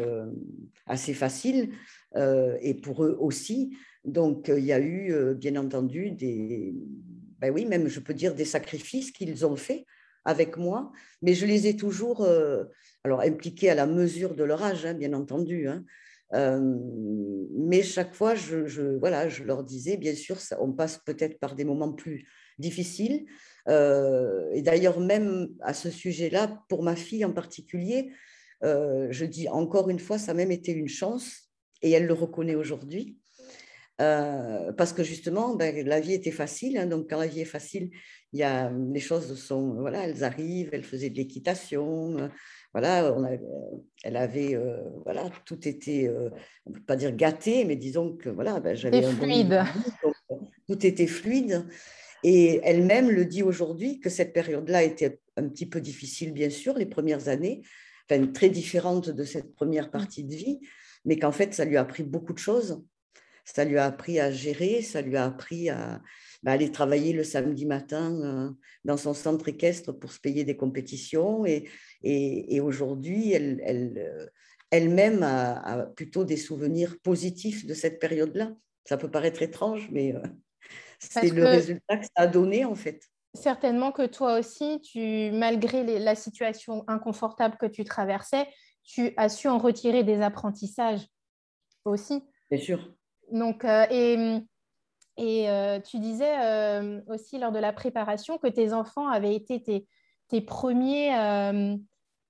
assez 0.85 1.13
facile, 1.13 1.73
et 2.15 2.75
pour 2.75 3.03
eux 3.03 3.17
aussi. 3.19 3.75
Donc, 4.05 4.49
euh, 4.49 4.59
il 4.59 4.65
y 4.65 4.73
a 4.73 4.79
eu, 4.79 5.13
euh, 5.13 5.33
bien 5.33 5.55
entendu, 5.55 6.11
des, 6.11 6.73
ben 7.39 7.53
même 7.67 7.87
je 7.87 7.99
peux 7.99 8.13
dire 8.13 8.35
des 8.35 8.45
sacrifices 8.45 9.11
qu'ils 9.11 9.45
ont 9.45 9.55
faits 9.55 9.85
avec 10.25 10.57
moi, 10.57 10.91
mais 11.21 11.33
je 11.33 11.45
les 11.45 11.67
ai 11.67 11.75
toujours, 11.75 12.21
euh, 12.23 12.65
alors 13.03 13.21
impliqués 13.21 13.69
à 13.69 13.75
la 13.75 13.85
mesure 13.85 14.35
de 14.35 14.43
leur 14.43 14.63
âge, 14.63 14.85
hein, 14.85 14.93
bien 14.93 15.13
entendu. 15.13 15.67
Hein. 15.67 15.83
mais 16.31 17.83
chaque 17.83 18.15
fois, 18.15 18.33
je, 18.33 18.97
voilà, 18.97 19.29
je 19.29 19.43
leur 19.43 19.63
disais, 19.63 19.97
bien 19.97 20.15
sûr, 20.15 20.39
ça, 20.39 20.57
on 20.61 20.71
passe 20.73 20.97
peut-être 21.05 21.39
par 21.39 21.55
des 21.55 21.63
moments 21.63 21.93
plus 21.93 22.27
difficiles. 22.57 23.25
et 23.67 24.61
d'ailleurs, 24.61 24.99
même 24.99 25.49
à 25.61 25.73
ce 25.73 25.89
sujet-là, 25.91 26.63
pour 26.69 26.81
ma 26.83 26.95
fille 26.95 27.25
en 27.25 27.33
particulier, 27.33 28.11
je 28.63 29.25
dis 29.25 29.47
encore 29.49 29.89
une 29.89 29.99
fois, 29.99 30.17
ça 30.17 30.31
a 30.31 30.33
même 30.33 30.51
été 30.51 30.71
une 30.71 30.87
chance, 30.87 31.51
et 31.83 31.91
elle 31.91 32.07
le 32.07 32.13
reconnaît 32.13 32.55
aujourd'hui. 32.55 33.19
Euh, 34.01 34.71
parce 34.73 34.91
que 34.91 35.03
justement, 35.03 35.55
ben, 35.55 35.85
la 35.85 35.99
vie 35.99 36.13
était 36.13 36.31
facile. 36.31 36.77
Hein, 36.77 36.87
donc, 36.87 37.09
quand 37.09 37.19
la 37.19 37.27
vie 37.27 37.41
est 37.41 37.45
facile, 37.45 37.91
il 38.31 38.39
y 38.39 38.43
a, 38.43 38.71
les 38.71 38.99
choses 38.99 39.39
sont, 39.39 39.75
voilà, 39.75 40.07
elles 40.07 40.23
arrivent. 40.23 40.69
Elle 40.73 40.83
faisait 40.83 41.09
de 41.09 41.15
l'équitation. 41.15 42.17
Euh, 42.17 42.27
voilà, 42.73 43.13
on 43.15 43.23
elle 44.03 44.17
avait, 44.17 44.55
euh, 44.55 44.81
voilà, 45.03 45.29
tout 45.45 45.67
était, 45.67 46.09
on 46.65 46.71
ne 46.71 46.75
peut 46.75 46.83
pas 46.83 46.95
dire 46.95 47.15
gâté, 47.15 47.65
mais 47.65 47.75
disons 47.75 48.15
que 48.15 48.29
voilà, 48.29 48.59
ben, 48.59 48.75
j'avais 48.75 49.05
un 49.05 49.11
fluide. 49.11 49.61
tout 50.67 50.85
était 50.85 51.07
fluide. 51.07 51.65
Et 52.23 52.61
elle-même 52.63 53.11
le 53.11 53.25
dit 53.25 53.43
aujourd'hui 53.43 53.99
que 53.99 54.09
cette 54.09 54.33
période-là 54.33 54.81
était 54.81 55.19
un 55.35 55.47
petit 55.49 55.67
peu 55.67 55.81
difficile, 55.81 56.31
bien 56.31 56.49
sûr, 56.49 56.73
les 56.75 56.85
premières 56.85 57.27
années, 57.27 57.61
enfin, 58.09 58.25
très 58.27 58.49
différente 58.49 59.09
de 59.09 59.23
cette 59.23 59.53
première 59.53 59.87
mmh. 59.87 59.91
partie 59.91 60.23
de 60.23 60.33
vie, 60.33 60.59
mais 61.05 61.19
qu'en 61.19 61.33
fait, 61.33 61.53
ça 61.53 61.65
lui 61.65 61.77
a 61.77 61.81
appris 61.81 62.03
beaucoup 62.03 62.33
de 62.33 62.39
choses 62.39 62.81
ça 63.45 63.65
lui 63.65 63.77
a 63.77 63.85
appris 63.85 64.19
à 64.19 64.31
gérer, 64.31 64.81
ça 64.81 65.01
lui 65.01 65.17
a 65.17 65.25
appris 65.25 65.69
à, 65.69 66.01
bah, 66.43 66.51
aller 66.51 66.71
travailler 66.71 67.13
le 67.13 67.23
samedi 67.23 67.65
matin 67.65 68.13
euh, 68.21 68.49
dans 68.83 68.97
son 68.97 69.13
centre 69.13 69.47
équestre 69.47 69.91
pour 69.93 70.11
se 70.11 70.19
payer 70.19 70.43
des 70.43 70.57
compétitions. 70.57 71.45
Et, 71.45 71.69
et, 72.03 72.59
aujourd'hui, 72.59 73.31
elle, 73.31 73.61
elle, 73.63 73.97
euh, 73.97 74.25
elle-même 74.71 75.23
a, 75.23 75.87
plutôt 75.95 76.25
des 76.25 76.37
souvenirs 76.37 76.97
positifs 77.01 77.65
de 77.65 77.73
cette 77.73 77.99
période-là. 77.99 78.51
Ça 78.85 78.97
peut 78.97 79.09
paraître 79.09 79.41
étrange, 79.41 79.87
mais 79.91 80.13
euh, 80.13 80.21
c'est 80.99 81.29
le 81.29 81.45
résultat 81.45 81.97
que 81.97 82.05
ça 82.05 82.23
a 82.23 82.27
donné 82.27 82.65
en 82.65 82.75
fait. 82.75 83.01
Certainement 83.35 83.91
que 83.91 84.05
toi 84.05 84.37
aussi, 84.37 84.81
tu, 84.81 85.31
malgré 85.31 85.99
la 85.99 86.15
situation 86.15 86.83
inconfortable 86.87 87.57
que 87.57 87.65
tu 87.65 87.83
traversais, 87.83 88.47
tu 88.83 89.13
as 89.17 89.29
su 89.29 89.47
en 89.47 89.57
retirer 89.57 90.03
des 90.03 90.21
apprentissages 90.21 91.07
aussi. 91.85 92.21
Bien 92.51 92.59
sûr. 92.59 92.93
Donc, 93.33 93.65
euh, 93.65 93.85
et, 93.89 94.37
et 95.17 95.49
euh, 95.49 95.79
tu 95.79 95.99
disais 95.99 96.39
euh, 96.39 97.01
aussi 97.07 97.39
lors 97.39 97.51
de 97.51 97.57
la 97.59 97.73
préparation 97.73 98.37
que 98.37 98.47
tes 98.47 98.73
enfants 98.73 99.07
avaient 99.07 99.35
été 99.35 99.61
tes, 99.61 99.87
tes 100.29 100.39
premiers, 100.39 101.11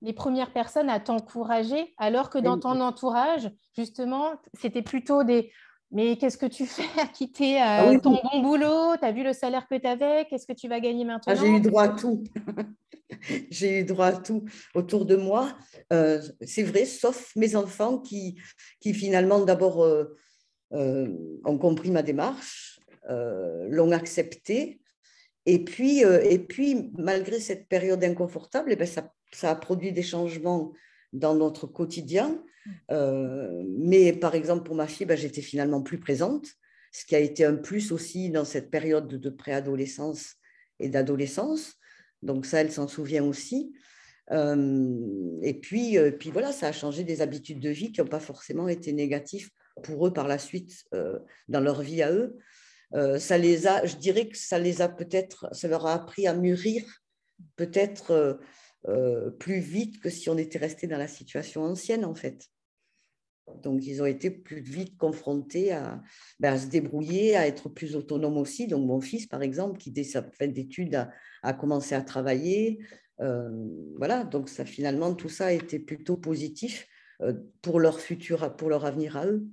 les 0.02 0.12
premières 0.12 0.52
personnes 0.52 0.90
à 0.90 1.00
t'encourager, 1.00 1.94
alors 1.98 2.30
que 2.30 2.38
dans 2.38 2.58
ton 2.58 2.80
entourage, 2.80 3.50
justement, 3.76 4.32
c'était 4.54 4.82
plutôt 4.82 5.22
des 5.22 5.52
mais 5.90 6.16
qu'est-ce 6.16 6.38
que 6.38 6.46
tu 6.46 6.66
fais 6.66 7.00
à 7.00 7.06
quitter 7.06 7.60
ah 7.60 7.86
ton 8.02 8.18
bon 8.20 8.42
boulot? 8.42 8.96
Tu 8.98 9.04
as 9.04 9.12
vu 9.12 9.22
le 9.22 9.32
salaire 9.32 9.68
que 9.68 9.76
tu 9.76 9.86
avais 9.86 10.26
Qu'est-ce 10.28 10.46
que 10.46 10.52
tu 10.52 10.68
vas 10.68 10.80
gagner 10.80 11.04
ah, 11.04 11.12
maintenant? 11.12 11.34
J'ai 11.36 11.48
eu 11.48 11.60
droit 11.60 11.84
à 11.84 11.88
tout. 11.90 12.24
J'ai 13.50 13.80
eu 13.80 13.84
droit 13.84 14.06
à 14.06 14.12
tout 14.12 14.44
autour 14.74 15.04
de 15.04 15.14
moi. 15.14 15.56
c'est 16.40 16.64
vrai, 16.64 16.84
sauf 16.84 17.30
mes 17.36 17.54
enfants 17.54 17.98
qui, 17.98 18.40
qui 18.80 18.92
finalement 18.92 19.40
d'abord 19.44 19.84
euh, 19.84 20.16
ont 20.74 21.58
compris 21.58 21.90
ma 21.90 22.02
démarche, 22.02 22.74
euh, 23.10 23.68
l'ont 23.68 23.92
acceptée. 23.92 24.80
Et 25.44 25.62
puis, 25.62 26.04
euh, 26.04 26.22
et 26.22 26.38
puis, 26.38 26.90
malgré 26.96 27.38
cette 27.38 27.68
période 27.68 28.02
inconfortable, 28.02 28.72
eh 28.72 28.76
bien, 28.76 28.86
ça, 28.86 29.12
ça, 29.30 29.50
a 29.50 29.56
produit 29.56 29.92
des 29.92 30.02
changements 30.02 30.72
dans 31.12 31.34
notre 31.34 31.66
quotidien. 31.66 32.42
mais 32.88 34.14
par 34.14 34.34
exemple, 34.34 34.64
pour 34.64 34.74
ma 34.74 34.86
fille, 34.86 35.06
ben, 35.06 35.18
j'étais 35.18 35.42
finalement 35.42 35.82
plus 35.82 36.00
présente, 36.00 36.46
ce 36.92 37.04
qui 37.04 37.14
a 37.14 37.18
été 37.18 37.44
un 37.44 37.56
plus 37.56 37.92
aussi 37.92 38.30
dans 38.30 38.46
cette 38.46 38.70
période 38.70 39.06
de 39.06 39.30
préadolescence 39.30 40.36
et 40.80 40.88
d'adolescence. 40.88 41.74
Donc 42.22 42.46
ça, 42.46 42.62
elle 42.62 42.72
s'en 42.72 42.88
souvient 42.88 43.24
aussi. 43.24 43.74
et 44.30 45.60
puis, 45.60 45.98
puis 46.18 46.30
voilà, 46.30 46.52
ça 46.52 46.68
a 46.68 46.72
changé 46.72 47.04
des 47.04 47.20
habitudes 47.20 47.60
de 47.60 47.68
vie 47.68 47.92
qui 47.92 48.00
n'ont 48.00 48.08
pas 48.08 48.20
forcément 48.20 48.66
été 48.66 48.94
négatives 48.94 49.50
pour 49.82 50.06
eux 50.06 50.12
par 50.12 50.28
la 50.28 50.38
suite 50.38 50.84
euh, 50.94 51.18
dans 51.48 51.60
leur 51.60 51.82
vie 51.82 52.02
à 52.02 52.12
eux. 52.12 52.38
Euh, 52.94 53.18
ça 53.18 53.38
les 53.38 53.66
a, 53.66 53.84
je 53.86 53.96
dirais 53.96 54.28
que 54.28 54.36
ça 54.36 54.58
les 54.58 54.82
a 54.82 54.88
peut-être, 54.88 55.48
ça 55.52 55.68
leur 55.68 55.86
a 55.86 55.94
appris 55.94 56.26
à 56.26 56.34
mûrir 56.34 56.84
peut-être 57.56 58.38
euh, 58.88 59.30
plus 59.32 59.58
vite 59.58 60.00
que 60.00 60.10
si 60.10 60.30
on 60.30 60.38
était 60.38 60.58
resté 60.58 60.86
dans 60.86 60.98
la 60.98 61.08
situation 61.08 61.62
ancienne 61.62 62.04
en 62.04 62.14
fait. 62.14 62.48
Donc, 63.62 63.84
ils 63.84 64.00
ont 64.00 64.06
été 64.06 64.30
plus 64.30 64.62
vite 64.62 64.96
confrontés 64.96 65.70
à, 65.70 66.00
ben, 66.40 66.54
à, 66.54 66.58
se 66.58 66.66
débrouiller, 66.66 67.36
à 67.36 67.46
être 67.46 67.68
plus 67.68 67.94
autonomes 67.94 68.38
aussi. 68.38 68.66
Donc, 68.66 68.86
mon 68.86 69.02
fils, 69.02 69.26
par 69.26 69.42
exemple, 69.42 69.78
qui 69.78 69.90
dès 69.90 70.04
sa 70.04 70.22
fin 70.22 70.46
d'études 70.46 70.94
a, 70.94 71.10
a, 71.42 71.52
commencé 71.52 71.94
à 71.94 72.00
travailler. 72.00 72.78
voilà, 73.18 74.24
donc 74.24 74.48
ça, 74.48 74.64
finalement, 74.64 75.14
tout 75.14 75.28
ça 75.28 75.46
a 75.46 75.52
été 75.52 75.78
plutôt 75.78 76.16
positif 76.16 76.86
pour 77.60 77.80
leur 77.80 78.00
futur, 78.00 78.56
pour 78.56 78.70
leur 78.70 78.86
avenir 78.86 79.18
à 79.18 79.26
eux. 79.26 79.46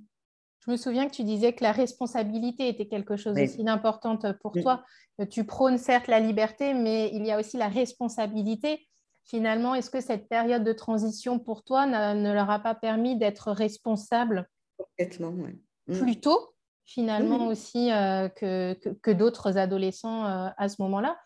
Je 0.64 0.70
me 0.70 0.76
souviens 0.76 1.08
que 1.08 1.14
tu 1.14 1.24
disais 1.24 1.52
que 1.52 1.64
la 1.64 1.72
responsabilité 1.72 2.68
était 2.68 2.86
quelque 2.86 3.16
chose 3.16 3.36
aussi 3.38 3.64
d'importante 3.64 4.26
pour 4.40 4.52
toi. 4.52 4.84
Tu 5.28 5.44
prônes 5.44 5.78
certes 5.78 6.06
la 6.06 6.20
liberté, 6.20 6.72
mais 6.72 7.10
il 7.12 7.26
y 7.26 7.32
a 7.32 7.40
aussi 7.40 7.56
la 7.56 7.68
responsabilité. 7.68 8.86
Finalement, 9.24 9.74
est-ce 9.74 9.90
que 9.90 10.00
cette 10.00 10.28
période 10.28 10.62
de 10.62 10.72
transition 10.72 11.38
pour 11.38 11.64
toi 11.64 11.86
ne 11.86 12.32
leur 12.32 12.50
a 12.50 12.60
pas 12.60 12.74
permis 12.74 13.16
d'être 13.16 13.50
responsable 13.50 14.48
Complètement, 14.76 15.34
oui. 15.36 15.60
Mm. 15.88 15.98
Plus 15.98 16.20
tôt, 16.20 16.54
finalement, 16.84 17.48
aussi 17.48 17.90
euh, 17.90 18.28
que, 18.28 18.74
que, 19.02 19.10
d'autres 19.10 19.58
adolescents 19.58 20.26
euh, 20.26 20.48
à 20.56 20.68
ce 20.68 20.80
moment-là? 20.82 21.18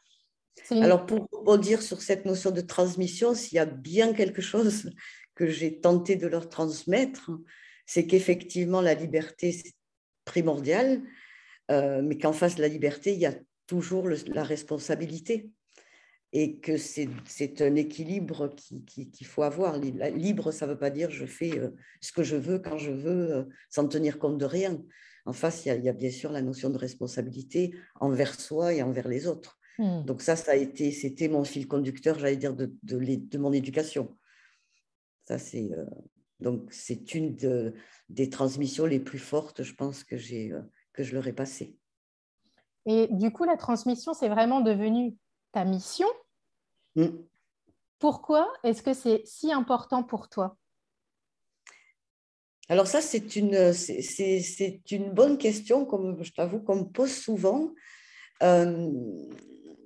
Alors, 0.71 1.05
pour 1.05 1.59
dire 1.59 1.83
sur 1.83 2.01
cette 2.01 2.25
notion 2.25 2.51
de 2.51 2.63
transmission, 2.63 3.35
s'il 3.35 3.57
y 3.57 3.59
a 3.59 3.67
bien 3.67 4.15
quelque 4.15 4.41
chose 4.41 4.91
que 5.35 5.47
j'ai 5.47 5.81
tenté 5.81 6.17
de 6.17 6.27
leur 6.27 6.49
transmettre, 6.49 7.31
c'est 7.87 8.07
qu'effectivement, 8.07 8.81
la 8.81 8.95
liberté, 8.95 9.53
c'est 9.53 9.73
primordial, 10.25 11.03
euh, 11.71 12.03
mais 12.03 12.19
qu'en 12.19 12.33
face 12.33 12.57
de 12.57 12.63
la 12.63 12.69
liberté, 12.69 13.13
il 13.13 13.21
y 13.21 13.27
a 13.27 13.35
toujours 13.67 14.09
la 14.09 14.45
responsabilité 14.45 15.51
et 16.33 16.59
que 16.59 16.77
c'est 16.77 17.63
un 17.63 17.75
équilibre 17.77 18.55
qu'il 18.87 19.27
faut 19.27 19.43
avoir. 19.43 19.79
Libre, 19.79 20.51
ça 20.51 20.67
ne 20.67 20.73
veut 20.73 20.79
pas 20.79 20.91
dire 20.91 21.11
je 21.11 21.25
fais 21.25 21.59
euh, 21.59 21.71
ce 22.01 22.13
que 22.13 22.23
je 22.23 22.37
veux 22.37 22.59
quand 22.59 22.79
je 22.79 22.91
veux, 22.91 23.33
euh, 23.33 23.45
sans 23.71 23.87
tenir 23.89 24.19
compte 24.19 24.39
de 24.39 24.45
rien. 24.45 24.83
En 25.25 25.33
face, 25.33 25.65
il 25.65 25.83
y, 25.83 25.89
a, 25.89 25.93
bien 25.93 26.11
sûr 26.11 26.31
la 26.31 26.43
notion 26.43 26.71
de 26.71 26.79
responsabilité 26.79 27.75
envers 28.01 28.39
soi 28.39 28.75
et 28.75 28.83
envers 28.83 29.09
les 29.09 29.27
autres. 29.27 29.59
Hmm. 29.79 30.05
Donc 30.05 30.23
ça, 30.23 30.37
ça 30.37 30.53
a 30.53 30.57
été, 30.57 30.93
c'était 30.93 31.29
mon 31.29 31.43
fil 31.43 31.67
conducteur, 31.67 32.19
j'allais 32.19 32.37
dire, 32.37 32.55
de, 32.55 32.73
de, 32.83 33.39
mon 33.39 33.53
éducation. 33.53 34.17
Ça, 35.27 35.39
c'est 35.39 35.73
euh, 35.73 35.85
donc 36.41 36.69
c'est 36.71 37.15
une 37.15 37.37
des 38.09 38.31
transmissions 38.31 38.87
les 38.87 39.01
plus 39.01 39.19
fortes, 39.19 39.63
je 39.63 39.75
pense 39.75 40.05
que 40.05 40.17
j'ai 40.17 40.53
que 40.93 41.03
je 41.03 41.15
leur 41.15 41.27
ai 41.27 41.33
passée. 41.33 41.77
Et 42.87 43.09
du 43.11 43.33
coup, 43.33 43.45
la 43.45 43.57
transmission, 43.57 44.15
c'est 44.15 44.29
vraiment 44.29 44.61
devenu 44.61 45.17
ta 45.53 45.65
mission? 45.65 46.07
Hmm. 46.95 47.19
Pourquoi 47.99 48.53
est-ce 48.63 48.83
que 48.83 48.95
c'est 48.95 49.23
si 49.25 49.53
important 49.53 50.03
pour 50.03 50.29
toi? 50.29 50.57
Alors 52.69 52.87
ça, 52.87 53.01
c'est 53.01 53.37
une, 53.37 53.73
c'est, 53.73 54.81
une 54.91 55.13
bonne 55.13 55.39
question, 55.39 55.85
comme 55.85 56.23
je 56.23 56.33
t'avoue, 56.33 56.61
qu'on 56.61 56.77
me 56.77 56.85
pose 56.85 57.13
souvent. 57.13 57.73
Euh, 58.43 58.91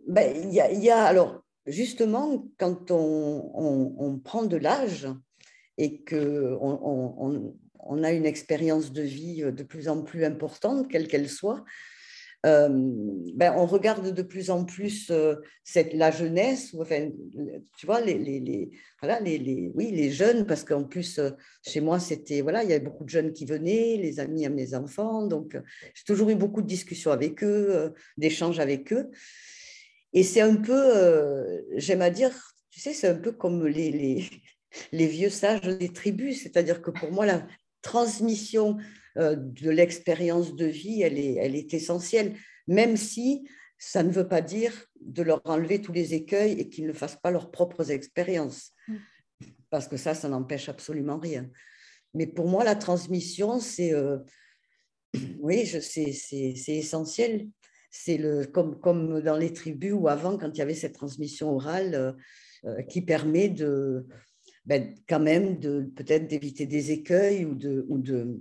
ben, 0.08 0.44
il 0.44 0.52
y, 0.52 0.60
a, 0.60 0.72
y, 0.72 0.90
a, 0.90 1.04
alors, 1.04 1.42
justement, 1.66 2.46
quand 2.58 2.90
on, 2.90 3.52
on, 3.98 4.18
prend 4.18 4.44
de 4.44 4.56
l'âge 4.56 5.08
et 5.80 6.04
qu'on 6.04 7.54
on, 7.78 8.02
a 8.02 8.12
une 8.12 8.26
expérience 8.26 8.92
de 8.92 9.02
vie 9.02 9.42
de 9.42 9.62
plus 9.62 9.88
en 9.88 10.02
plus 10.02 10.24
importante, 10.24 10.88
quelle 10.88 11.08
qu'elle 11.08 11.28
soit, 11.28 11.64
euh, 12.46 12.68
ben, 13.34 13.54
on 13.56 13.66
regarde 13.66 14.14
de 14.14 14.22
plus 14.22 14.50
en 14.50 14.64
plus 14.64 15.10
euh, 15.10 15.34
cette, 15.62 15.92
la 15.92 16.10
jeunesse, 16.10 16.74
enfin, 16.78 17.10
tu 17.76 17.86
vois, 17.86 18.00
les, 18.00 18.18
les, 18.18 18.70
voilà, 19.02 19.20
les, 19.20 19.70
oui, 19.74 19.90
les 19.90 20.10
jeunes, 20.10 20.46
parce 20.46 20.64
qu'en 20.64 20.84
plus, 20.84 21.18
euh, 21.18 21.30
chez 21.66 21.80
moi, 21.80 22.00
c'était, 22.00 22.40
voilà, 22.40 22.62
il 22.64 22.70
y 22.70 22.72
avait 22.72 22.84
beaucoup 22.84 23.04
de 23.04 23.10
jeunes 23.10 23.32
qui 23.32 23.44
venaient, 23.44 23.98
les 23.98 24.20
amis 24.20 24.46
à 24.46 24.50
mes 24.50 24.74
enfants, 24.74 25.26
donc 25.26 25.58
j'ai 25.94 26.04
toujours 26.04 26.30
eu 26.30 26.34
beaucoup 26.34 26.62
de 26.62 26.66
discussions 26.66 27.10
avec 27.10 27.44
eux, 27.44 27.92
d'échanges 28.16 28.58
avec 28.58 28.92
eux. 28.92 29.10
Et 30.12 30.22
c'est 30.22 30.40
un 30.40 30.56
peu, 30.56 31.62
j'aime 31.76 32.02
à 32.02 32.10
dire, 32.10 32.32
tu 32.70 32.80
sais, 32.80 32.94
c'est 32.94 33.08
un 33.08 33.16
peu 33.16 33.32
comme 33.32 33.66
les, 33.66 34.24
les, 34.92 35.06
vieux 35.06 35.30
sages 35.30 35.60
des 35.62 35.92
tribus, 35.92 36.42
c'est-à-dire 36.42 36.82
que 36.82 36.90
pour 36.90 37.12
moi, 37.12 37.26
la 37.26 37.46
transmission 37.82 38.76
euh, 39.16 39.36
de 39.36 39.70
l'expérience 39.70 40.54
de 40.54 40.66
vie, 40.66 41.02
elle 41.02 41.18
est, 41.18 41.34
elle 41.34 41.56
est 41.56 41.74
essentielle, 41.74 42.36
même 42.66 42.96
si 42.96 43.48
ça 43.78 44.02
ne 44.02 44.10
veut 44.10 44.28
pas 44.28 44.42
dire 44.42 44.86
de 45.00 45.22
leur 45.22 45.40
enlever 45.44 45.80
tous 45.80 45.92
les 45.92 46.14
écueils 46.14 46.52
et 46.60 46.68
qu'ils 46.68 46.86
ne 46.86 46.92
fassent 46.92 47.20
pas 47.20 47.30
leurs 47.30 47.50
propres 47.50 47.90
expériences, 47.90 48.72
mm. 48.88 48.96
parce 49.70 49.88
que 49.88 49.96
ça, 49.96 50.14
ça 50.14 50.28
n'empêche 50.28 50.68
absolument 50.68 51.18
rien. 51.18 51.48
Mais 52.14 52.26
pour 52.26 52.48
moi, 52.48 52.64
la 52.64 52.74
transmission, 52.74 53.60
c'est 53.60 53.92
euh, 53.92 54.18
oui, 55.40 55.66
c'est 55.66 56.76
essentiel. 56.76 57.48
C'est 57.90 58.18
le 58.18 58.46
comme, 58.46 58.78
comme 58.78 59.20
dans 59.20 59.36
les 59.36 59.52
tribus 59.52 59.94
ou 59.94 60.08
avant, 60.08 60.38
quand 60.38 60.50
il 60.50 60.58
y 60.58 60.62
avait 60.62 60.74
cette 60.74 60.94
transmission 60.94 61.50
orale 61.50 62.16
euh, 62.64 62.82
qui 62.82 63.02
permet 63.02 63.48
de 63.48 64.06
ben, 64.64 64.94
quand 65.08 65.20
même 65.20 65.58
de 65.58 65.90
peut-être 65.96 66.28
d'éviter 66.28 66.66
des 66.66 66.92
écueils 66.92 67.44
ou 67.44 67.54
de, 67.54 67.86
ou 67.88 67.98
de 67.98 68.40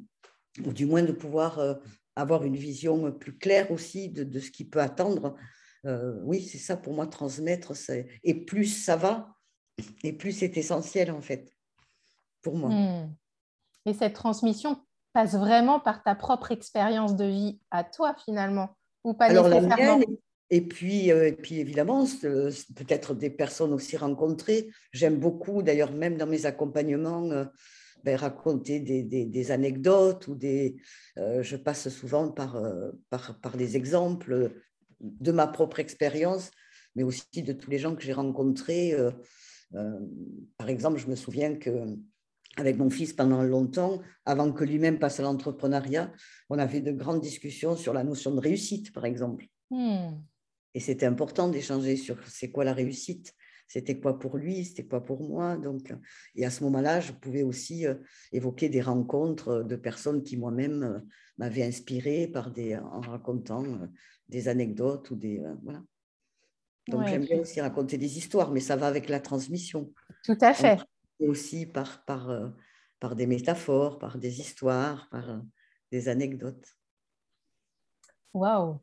ou 0.66 0.74
du 0.74 0.86
moins 0.86 1.04
de 1.04 1.12
pouvoir 1.12 1.60
euh, 1.60 1.76
avoir 2.16 2.44
une 2.44 2.56
vision 2.56 3.12
plus 3.12 3.38
claire 3.38 3.72
aussi 3.72 4.10
de, 4.10 4.40
ce 4.40 4.52
qui 4.52 4.66
peut 4.66 4.82
attendre. 4.82 5.36
Euh, 5.86 6.20
oui, 6.24 6.42
c'est 6.42 6.58
ça 6.58 6.76
pour 6.76 6.94
moi, 6.94 7.08
transmettre. 7.08 7.74
Et 8.24 8.34
plus 8.46 8.66
ça 8.66 8.96
va, 8.96 9.36
et 10.04 10.14
plus 10.14 10.34
c'est 10.34 10.58
essentiel 10.58 11.12
en 11.12 11.22
fait, 11.22 11.50
pour 12.42 12.58
moi. 12.58 12.70
Hmm. 12.70 13.16
Et 13.86 13.94
cette 13.94 14.14
transmission 14.14 14.82
passe 15.14 15.36
vraiment 15.36 15.80
par 15.80 16.04
ta 16.04 16.16
propre 16.16 16.52
expérience 16.52 17.16
de 17.16 17.26
vie 17.26 17.62
à 17.72 17.84
toi 17.84 18.16
finalement, 18.26 18.76
ou 19.04 19.14
pas 19.14 19.26
Alors, 19.26 19.48
nécessairement 19.48 20.04
et 20.50 20.62
puis, 20.62 21.12
euh, 21.12 21.28
et 21.28 21.34
puis 21.34 21.60
évidemment, 21.60 22.06
peut-être 22.76 23.14
des 23.14 23.30
personnes 23.30 23.74
aussi 23.74 23.98
rencontrées. 23.98 24.70
J'aime 24.92 25.18
beaucoup, 25.20 25.62
d'ailleurs, 25.62 25.92
même 25.92 26.18
dans 26.18 26.28
mes 26.28 26.46
accompagnements, 26.46 27.46
ben, 28.04 28.16
raconter 28.16 28.80
des, 28.80 29.52
anecdotes 29.52 30.28
ou 30.28 30.36
des. 30.36 30.78
Euh, 31.18 31.44
je 31.44 31.58
passe 31.58 31.90
souvent 31.90 32.32
par, 32.32 32.56
euh, 32.56 32.92
par, 33.10 33.58
des 33.58 33.76
exemples 33.76 34.54
de 35.02 35.32
ma 35.32 35.48
propre 35.48 35.80
expérience, 35.80 36.52
mais 36.96 37.04
aussi 37.04 37.44
de 37.44 37.52
tous 37.52 37.70
les 37.70 37.78
gens 37.78 37.96
que 37.96 38.02
j'ai 38.02 38.14
rencontrés. 38.14 38.94
Euh, 38.94 39.12
par 40.58 40.70
exemple, 40.70 40.98
je 40.98 41.08
me 41.08 41.16
souviens 41.16 41.56
que 41.56 41.98
avec 42.56 42.78
mon 42.78 42.90
fils 42.90 43.14
pendant 43.14 43.44
longtemps, 43.44 44.02
avant 44.26 44.52
que 44.52 44.64
lui-même 44.64 45.00
passe 45.00 45.20
à 45.20 45.24
l'entrepreneuriat, 45.24 46.12
on 46.50 46.58
avait 46.58 46.82
de 46.82 46.92
grandes 46.92 47.22
discussions 47.22 47.76
sur 47.76 47.94
la 47.94 48.04
notion 48.04 48.34
de 48.34 48.40
réussite, 48.40 48.94
par 48.94 49.06
exemple. 49.06 49.46
Hmm. 49.70 50.16
Et 50.74 50.80
c'était 50.80 51.06
important 51.06 51.50
d'échanger 51.50 51.96
sur 51.96 52.18
c'est 52.28 52.52
quoi 52.52 52.64
la 52.64 52.74
réussite 52.74 53.34
c'était 53.70 54.00
quoi 54.00 54.18
pour 54.18 54.36
lui, 54.38 54.66
c'était 54.66 54.86
quoi 54.86 55.06
pour 55.06 55.22
moi. 55.22 55.56
Donc, 55.56 55.94
et 56.36 56.44
à 56.44 56.50
ce 56.50 56.64
moment-là, 56.64 57.00
je 57.02 57.12
pouvais 57.12 57.44
aussi 57.44 57.86
euh, 57.86 57.94
évoquer 58.32 58.68
des 58.68 58.82
rencontres 58.82 59.62
de 59.62 59.76
personnes 59.76 60.24
qui 60.24 60.38
moi-même 60.38 60.84
euh, 60.84 61.00
m'avaient 61.38 61.64
inspiré 61.64 62.28
par 62.28 62.50
des, 62.50 62.76
en 62.76 63.00
racontant 63.00 63.64
euh, 63.64 63.88
des 64.28 64.48
anecdotes 64.48 65.12
ou 65.12 65.16
des 65.16 65.44
voilà. 65.64 65.84
Donc 66.88 67.06
j'aime 67.06 67.26
bien 67.26 67.42
aussi 67.42 67.62
raconter 67.62 68.00
des 68.00 68.18
histoires, 68.18 68.52
mais 68.52 68.60
ça 68.60 68.76
va 68.76 68.88
avec 68.88 69.08
la 69.08 69.20
transmission. 69.20 69.94
Tout 70.24 70.38
à 70.42 70.56
fait. 70.56 70.80
Et 71.20 71.28
aussi 71.28 71.68
par, 71.68 72.04
par, 72.06 72.52
par 73.00 73.16
des 73.16 73.28
métaphores, 73.28 74.00
par 74.00 74.18
des 74.18 74.40
histoires, 74.40 75.08
par 75.12 75.44
des 75.92 76.10
anecdotes. 76.10 76.76
Waouh 78.34 78.80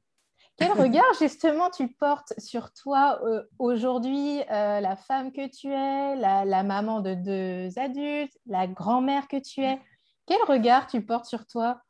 quel 0.57 0.73
regard 0.73 1.13
justement 1.19 1.71
tu 1.71 1.89
portes 1.89 2.33
sur 2.39 2.73
toi 2.73 3.21
euh, 3.25 3.43
aujourd'hui, 3.59 4.41
euh, 4.51 4.81
la 4.81 4.97
femme 4.97 5.31
que 5.31 5.47
tu 5.49 5.69
es, 5.69 6.17
la, 6.17 6.63
maman 6.63 7.01
de 7.01 7.15
deux 7.15 7.79
adultes, 7.79 8.39
la 8.47 8.67
grand-mère 8.67 9.29
que 9.29 9.37
tu 9.37 9.63
es? 9.63 9.79
Quel 10.27 10.41
regard 10.49 10.87
tu 10.87 11.03
portes 11.03 11.27
sur 11.27 11.47
toi? 11.47 11.83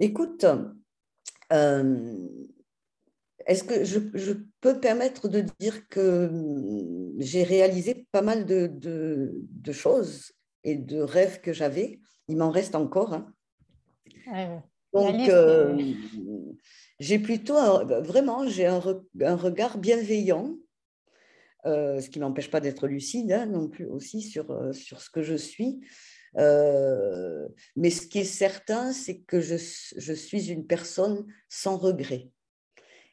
Écoute, 0.00 0.46
euh, 1.52 2.28
est-ce 3.46 3.64
que 3.64 3.84
je, 3.84 4.32
peux 4.60 4.80
permettre 4.80 5.28
de 5.28 5.44
dire 5.60 5.88
que 5.88 6.28
hum, 6.28 7.12
j'ai 7.18 7.42
réalisé 7.42 8.06
pas 8.12 8.22
mal 8.22 8.46
de, 8.46 9.72
choses 9.72 10.32
et 10.64 10.74
de 10.74 11.00
rêves 11.00 11.42
que 11.42 11.52
j'avais? 11.52 12.00
Il 12.28 12.38
m'en 12.38 12.50
reste 12.50 12.74
encore. 12.74 13.12
Hein. 13.12 14.62
Donc, 14.94 15.30
j'ai 16.98 17.18
plutôt, 17.18 17.54
bah, 17.54 18.00
vraiment, 18.00 18.46
j'ai 18.48 18.66
un, 18.66 18.78
regard 18.78 19.78
bienveillant, 19.78 20.56
euh, 21.66 22.00
ce 22.00 22.08
qui 22.08 22.18
ne 22.18 22.24
m'empêche 22.24 22.50
pas 22.50 22.60
d'être 22.60 22.86
lucide 22.86 23.32
hein, 23.32 23.46
non 23.46 23.68
plus 23.68 23.86
aussi 23.86 24.22
sur, 24.22 24.50
euh, 24.50 24.72
sur 24.72 25.00
ce 25.00 25.10
que 25.10 25.22
je 25.22 25.34
suis. 25.34 25.80
Euh, 26.38 27.48
mais 27.76 27.90
ce 27.90 28.06
qui 28.06 28.18
est 28.18 28.24
certain, 28.24 28.92
c'est 28.92 29.20
que 29.20 29.40
je, 29.40 29.56
je, 29.96 30.12
suis 30.12 30.50
une 30.50 30.66
personne 30.66 31.26
sans 31.48 31.76
regret. 31.76 32.30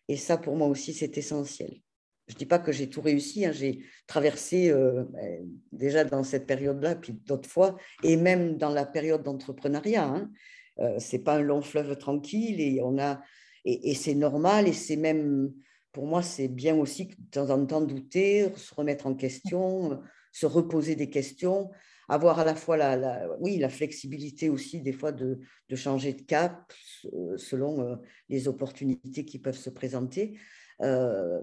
Et 0.07 0.17
ça, 0.17 0.37
pour 0.37 0.55
moi 0.55 0.67
aussi, 0.67 0.93
c'est 0.93 1.17
essentiel. 1.17 1.81
Je 2.27 2.35
ne 2.35 2.37
dis 2.37 2.45
pas 2.45 2.59
que 2.59 2.71
j'ai 2.71 2.89
tout 2.89 3.01
réussi, 3.01 3.45
hein, 3.45 3.51
j'ai 3.51 3.83
traversé 4.07 4.71
ben, 4.71 5.49
déjà 5.71 6.05
dans 6.05 6.23
cette 6.23 6.45
période-là, 6.45 6.95
puis 6.95 7.13
d'autres 7.13 7.49
fois, 7.49 7.77
et 8.01 8.15
même 8.15 8.57
dans 8.57 8.69
la 8.69 8.85
période 8.85 9.23
d'entrepreneuriat. 9.23 10.05
Hein, 10.07 10.31
ce 10.77 11.15
n'est 11.15 11.21
pas 11.21 11.35
un 11.35 11.41
long 11.41 11.61
fleuve 11.61 11.97
tranquille 11.97 12.61
et 12.61 12.79
on 12.81 12.97
a 12.97 13.21
et, 13.65 13.95
c'est 13.95 14.15
normal 14.15 14.67
et 14.67 14.73
c'est 14.73 14.97
même, 14.97 15.54
pour 15.91 16.06
moi, 16.06 16.21
c'est 16.21 16.47
bien 16.47 16.76
aussi 16.76 17.08
de 17.08 17.30
temps 17.32 17.49
en 17.49 17.65
temps 17.65 17.82
douter, 17.82 18.52
se 18.56 18.73
remettre 18.73 19.08
en 19.08 19.15
question, 19.15 20.02
se 20.32 20.45
reposer 20.45 20.95
des 20.95 21.10
questions, 21.10 21.71
avoir 22.10 22.39
à 22.39 22.45
la 22.45 22.56
fois 22.56 22.76
la, 22.76 23.28
oui, 23.39 23.58
la 23.58 23.69
flexibilité 23.69 24.49
aussi 24.49 24.82
des 24.82 24.91
fois 24.91 25.12
de, 25.12 25.39
changer 25.76 26.13
de 26.13 26.21
cap 26.21 26.71
euh, 27.13 27.38
selon 27.38 27.82
euh, 27.82 27.95
les 28.30 28.47
opportunités 28.47 29.26
qui 29.26 29.39
peuvent 29.39 29.58
se 29.58 29.69
présenter. 29.69 30.38
Euh, 30.82 31.39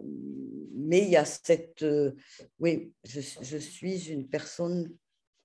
mais 0.75 1.01
il 1.01 1.11
y 1.11 1.17
a 1.17 1.25
cette... 1.25 1.85
oui, 2.59 2.93
je, 3.05 3.21
je, 3.21 3.57
suis 3.57 4.11
une 4.11 4.29
personne 4.29 4.95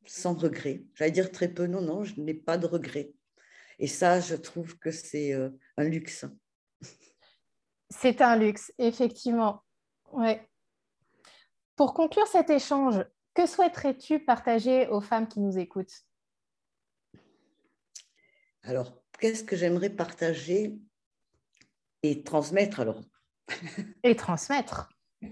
sans 0.05 0.33
regret. 0.33 0.83
J'allais 0.95 1.11
dire 1.11 1.31
très 1.31 1.47
peu, 1.47 1.67
non, 1.67 1.81
non, 1.81 2.03
je 2.03 2.19
n'ai 2.19 2.33
pas 2.33 2.57
de 2.57 2.67
regret. 2.67 3.13
Et 3.79 3.87
ça, 3.87 4.19
je 4.19 4.35
trouve 4.35 4.77
que 4.77 4.91
c'est 4.91 5.33
un 5.33 5.83
luxe. 5.83 6.25
C'est 7.97 8.21
un 8.21 8.35
luxe, 8.35 8.73
effectivement. 8.77 9.63
Ouais. 10.11 10.45
Pour 11.75 11.93
conclure 11.93 12.27
cet 12.27 12.49
échange, 12.49 13.05
que 13.33 13.45
souhaiterais-tu 13.45 14.19
partager 14.19 14.87
aux 14.87 15.01
femmes 15.01 15.27
qui 15.27 15.39
nous 15.39 15.57
écoutent? 15.57 16.03
Alors, 18.63 19.01
qu'est-ce 19.19 19.43
que 19.43 19.55
j'aimerais 19.55 19.89
partager 19.89 20.75
et 22.03 22.23
transmettre 22.23 22.81
alors? 22.81 23.01
Et 24.03 24.15
transmettre 24.15 24.89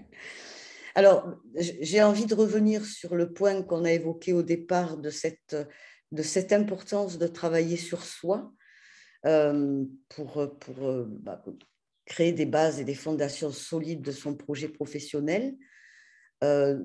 Alors, 0.94 1.34
j'ai 1.56 2.02
envie 2.02 2.26
de 2.26 2.34
revenir 2.34 2.84
sur 2.84 3.14
le 3.16 3.32
point 3.32 3.62
qu'on 3.62 3.84
a 3.84 3.90
évoqué 3.90 4.32
au 4.32 4.42
départ 4.42 4.96
de 4.96 5.10
cette, 5.10 5.56
de 6.12 6.22
cette 6.22 6.52
importance 6.52 7.18
de 7.18 7.26
travailler 7.26 7.76
sur 7.76 8.04
soi 8.04 8.52
euh, 9.26 9.84
pour, 10.08 10.58
pour 10.60 10.84
euh, 10.84 11.06
bah, 11.08 11.42
créer 12.06 12.32
des 12.32 12.46
bases 12.46 12.80
et 12.80 12.84
des 12.84 12.94
fondations 12.94 13.50
solides 13.50 14.02
de 14.02 14.12
son 14.12 14.34
projet 14.34 14.68
professionnel. 14.68 15.56
Euh, 16.42 16.82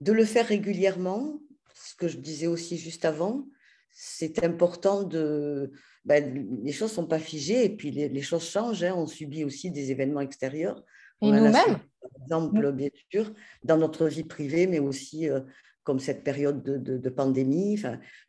de 0.00 0.12
le 0.12 0.24
faire 0.24 0.46
régulièrement, 0.46 1.40
ce 1.74 1.94
que 1.94 2.08
je 2.08 2.18
disais 2.18 2.46
aussi 2.46 2.76
juste 2.78 3.04
avant, 3.04 3.46
c'est 3.90 4.44
important 4.44 5.02
de... 5.04 5.72
Ben, 6.04 6.60
les 6.62 6.72
choses 6.72 6.90
ne 6.90 6.96
sont 6.96 7.06
pas 7.06 7.18
figées 7.18 7.64
et 7.64 7.70
puis 7.70 7.90
les, 7.90 8.22
choses 8.22 8.46
changent. 8.46 8.82
Hein. 8.82 8.94
On 8.94 9.06
subit 9.06 9.44
aussi 9.44 9.70
des 9.70 9.90
événements 9.90 10.20
extérieurs. 10.20 10.84
Et 11.22 11.30
nous-mêmes 11.30 11.52
Par 11.52 12.10
exemple, 12.22 12.72
bien 12.72 12.90
sûr, 13.10 13.32
dans 13.62 13.78
notre 13.78 14.06
vie 14.08 14.24
privée, 14.24 14.66
mais 14.66 14.80
aussi 14.80 15.30
euh, 15.30 15.40
comme 15.84 16.00
cette 16.00 16.24
période 16.24 16.62
de, 16.62 17.08
pandémie. 17.10 17.80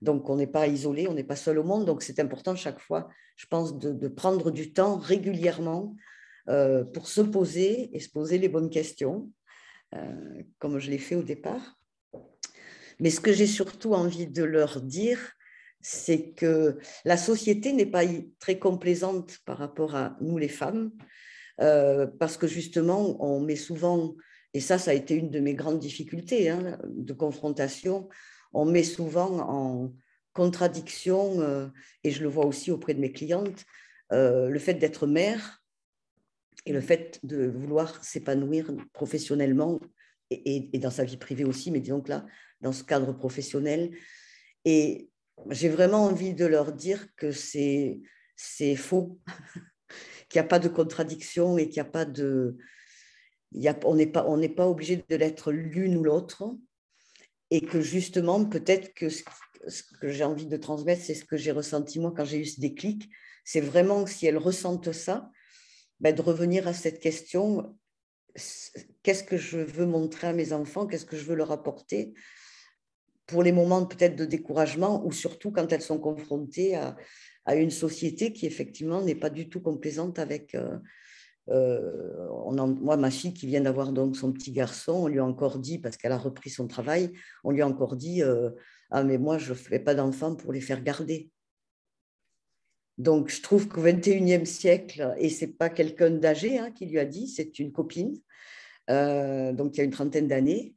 donc, 0.01 0.29
on 0.29 0.35
n'est 0.35 0.45
pas 0.45 0.67
isolé, 0.67 1.07
on 1.07 1.13
n'est 1.13 1.23
pas 1.23 1.35
seul 1.35 1.57
au 1.57 1.63
monde. 1.63 1.85
Donc, 1.85 2.03
c'est 2.03 2.19
important 2.19 2.55
chaque 2.55 2.79
fois, 2.79 3.09
je 3.37 3.47
pense, 3.47 3.79
de, 3.79 4.07
prendre 4.07 4.51
du 4.51 4.73
temps 4.73 4.97
régulièrement 4.97 5.95
euh, 6.49 6.83
pour 6.83 7.07
se 7.07 7.21
poser 7.21 7.95
et 7.95 7.99
se 7.99 8.09
poser 8.09 8.37
les 8.37 8.49
bonnes 8.49 8.69
questions, 8.69 9.31
euh, 9.95 10.43
comme 10.59 10.77
je 10.79 10.91
l'ai 10.91 10.97
fait 10.97 11.15
au 11.15 11.23
départ. 11.23 11.77
Mais 12.99 13.09
ce 13.09 13.19
que 13.19 13.33
j'ai 13.33 13.47
surtout 13.47 13.93
envie 13.93 14.27
de 14.27 14.43
leur 14.43 14.81
dire, 14.81 15.19
c'est 15.81 16.31
que 16.31 16.77
la 17.03 17.17
société 17.17 17.73
n'est 17.73 17.85
pas 17.85 18.03
très 18.39 18.57
complaisante 18.57 19.39
par 19.45 19.57
rapport 19.57 19.95
à 19.95 20.17
nous 20.19 20.37
les 20.37 20.49
femmes, 20.49 20.91
euh, 21.61 22.07
parce 22.19 22.37
que 22.37 22.47
justement, 22.47 23.23
on 23.23 23.39
met 23.39 23.55
souvent, 23.55 24.15
et 24.55 24.61
ça, 24.61 24.77
ça 24.77 24.91
a 24.91 24.93
été 24.93 25.15
une 25.15 25.29
de 25.29 25.41
mes 25.41 25.53
grandes 25.53 25.79
difficultés 25.79 26.49
hein, 26.49 26.79
de 26.87 27.11
confrontation, 27.11 28.07
on 28.53 28.63
met 28.63 28.83
souvent 28.83 29.37
en 29.41 29.93
contradiction, 30.31 31.41
euh, 31.41 31.67
et 32.05 32.11
je 32.11 32.23
le 32.23 32.29
vois 32.29 32.45
aussi 32.45 32.71
auprès 32.71 32.93
de 32.93 33.01
mes 33.01 33.11
clientes, 33.11 33.65
euh, 34.13 34.47
le 34.49 34.59
fait 34.59 34.75
d'être 34.75 35.07
mère 35.07 35.61
et 36.65 36.71
le 36.71 36.79
fait 36.79 37.19
de 37.23 37.47
vouloir 37.47 38.01
s'épanouir 38.01 38.71
professionnellement 38.93 39.81
et, 40.31 40.69
et, 40.71 40.79
dans 40.79 40.89
sa 40.89 41.03
vie 41.03 41.17
privée 41.17 41.43
aussi, 41.43 41.69
mais 41.69 41.81
disons 41.81 41.99
que 41.99 42.11
là, 42.11 42.25
dans 42.61 42.71
ce 42.71 42.85
cadre 42.85 43.11
professionnel. 43.11 43.91
Et 44.63 45.09
j'ai 45.49 45.67
vraiment 45.67 46.05
envie 46.05 46.33
de 46.33 46.45
leur 46.45 46.71
dire 46.71 47.13
que 47.17 47.33
c'est 47.33 47.99
faux, 48.77 49.19
qu'il 50.29 50.39
n'y 50.39 50.45
a 50.45 50.47
pas 50.47 50.59
de 50.59 50.69
contradiction 50.69 51.57
et 51.57 51.67
qu'il 51.67 51.83
n'y 51.83 51.87
a 51.89 51.91
pas 51.91 52.05
de... 52.05 52.55
On 53.83 53.95
n'est 53.95 54.05
pas, 54.07 54.67
obligé 54.67 55.03
de 55.07 55.15
l'être 55.15 55.51
l'une 55.51 55.97
ou 55.97 56.03
l'autre. 56.03 56.55
Et 57.51 57.61
que 57.61 57.79
justement, 57.81 58.43
peut-être 58.43 58.93
que 58.93 59.09
ce, 59.09 59.23
que 60.01 60.09
j'ai 60.09 60.23
envie 60.23 60.47
de 60.47 60.57
transmettre, 60.57 61.01
c'est 61.03 61.13
ce 61.13 61.25
que 61.25 61.37
j'ai 61.37 61.51
ressenti 61.51 61.99
moi 61.99 62.13
quand 62.15 62.25
j'ai 62.25 62.39
eu 62.39 62.45
ce 62.45 62.59
déclic, 62.59 63.09
c'est 63.43 63.61
vraiment 63.61 64.05
si 64.07 64.25
elles 64.25 64.37
ressentent 64.37 64.91
ça, 64.91 65.31
ben 65.99 66.13
de 66.13 66.21
revenir 66.21 66.67
à 66.67 66.73
cette 66.73 66.99
question, 66.99 67.77
qu'est-ce 69.03 69.23
que 69.23 69.37
je 69.37 69.59
veux 69.59 69.85
montrer 69.85 70.27
à 70.27 70.33
mes 70.33 70.53
enfants, 70.53 70.87
qu'est-ce 70.87 71.05
que 71.05 71.17
je 71.17 71.23
veux 71.23 71.35
leur 71.35 71.51
apporter? 71.51 72.13
Pour 73.27 73.43
les 73.43 73.51
moments 73.51 73.85
peut-être 73.85 74.15
de 74.15 74.25
découragement 74.25 75.05
ou 75.05 75.11
surtout 75.11 75.51
quand 75.51 75.71
elles 75.71 75.81
sont 75.81 75.99
confrontées 75.99 76.75
à, 76.75 76.95
une 77.55 77.71
société 77.71 78.33
qui 78.33 78.47
effectivement 78.47 79.01
n'est 79.03 79.15
pas 79.15 79.29
du 79.29 79.49
tout 79.49 79.61
complaisante 79.61 80.17
avec... 80.17 80.55
Euh, 80.55 80.77
euh, 81.49 82.27
moi, 82.81 82.97
ma 82.97 83.11
fille 83.11 83.33
qui 83.33 83.47
vient 83.47 83.61
d'avoir 83.61 83.91
donc 83.91 84.15
son 84.15 84.31
petit 84.31 84.51
garçon, 84.51 84.93
on 84.93 85.07
lui 85.07 85.19
a 85.19 85.25
encore 85.25 85.59
dit, 85.59 85.79
parce 85.79 85.97
qu'elle 85.97 86.11
a 86.11 86.17
repris 86.17 86.49
son 86.49 86.67
travail, 86.67 87.11
on 87.43 87.51
lui 87.51 87.61
a 87.61 87.67
encore 87.67 87.95
dit, 87.95 88.23
euh, 88.23 88.49
ah 88.91 89.03
mais 89.03 89.17
moi 89.17 89.37
je 89.37 89.51
ne 89.51 89.57
fais 89.57 89.79
pas 89.79 89.95
d'enfants 89.95 90.35
pour 90.35 90.53
les 90.53 90.61
faire 90.61 90.81
garder. 90.81 91.29
Donc 92.97 93.29
je 93.29 93.41
trouve 93.41 93.67
qu'au 93.67 93.81
XXIe 93.81 94.45
siècle, 94.45 95.13
et 95.17 95.29
c'est 95.29 95.57
pas 95.57 95.69
quelqu'un 95.69 96.11
d'âgé 96.11 96.57
hein, 96.57 96.71
qui 96.71 96.85
lui 96.85 96.99
a 96.99 97.05
dit, 97.05 97.27
c'est 97.27 97.59
une 97.59 97.71
copine, 97.71 98.19
donc 98.87 99.75
il 99.75 99.77
y 99.77 99.81
a 99.81 99.83
une 99.83 99.91
trentaine 99.91 100.27
d'années, 100.27 100.75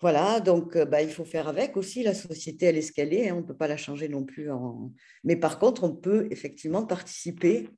voilà, 0.00 0.38
donc 0.38 0.76
euh, 0.76 0.84
bah, 0.84 1.02
il 1.02 1.10
faut 1.10 1.24
faire 1.24 1.48
avec 1.48 1.76
aussi. 1.76 2.02
La 2.02 2.14
société, 2.14 2.66
elle 2.66 2.76
est 2.76 2.82
ce 2.82 2.92
qu'elle 2.92 3.12
est. 3.12 3.28
Hein, 3.28 3.34
on 3.34 3.40
ne 3.40 3.46
peut 3.46 3.56
pas 3.56 3.66
la 3.66 3.76
changer 3.76 4.08
non 4.08 4.24
plus. 4.24 4.48
Mais 5.24 5.36
par 5.36 5.58
contre, 5.58 5.84
on 5.84 5.94
peut 5.94 6.28
effectivement 6.30 6.86
participer 6.86 7.68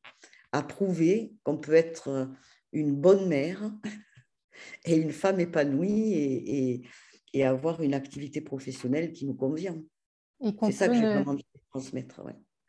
à 0.53 0.63
prouver 0.63 1.33
qu'on 1.43 1.57
peut 1.57 1.75
être 1.75 2.09
euh, 2.09 2.27
une 2.73 2.95
bonne 2.95 3.29
mère 3.29 3.71
et 4.85 4.97
une 4.97 5.13
femme 5.13 5.41
épanouie 5.41 6.83
et, 7.33 7.45
avoir 7.45 7.81
une 7.81 7.95
activité 7.95 8.41
professionnelle 8.41 9.13
qui 9.13 9.25
nous 9.25 9.35
convient. 9.35 9.81
C'est 10.63 10.73
ça 10.73 10.89
que 10.89 10.95
j'ai 10.95 11.07
vraiment 11.07 11.31
envie 11.31 11.47
de 11.55 11.61
transmettre. 11.71 12.21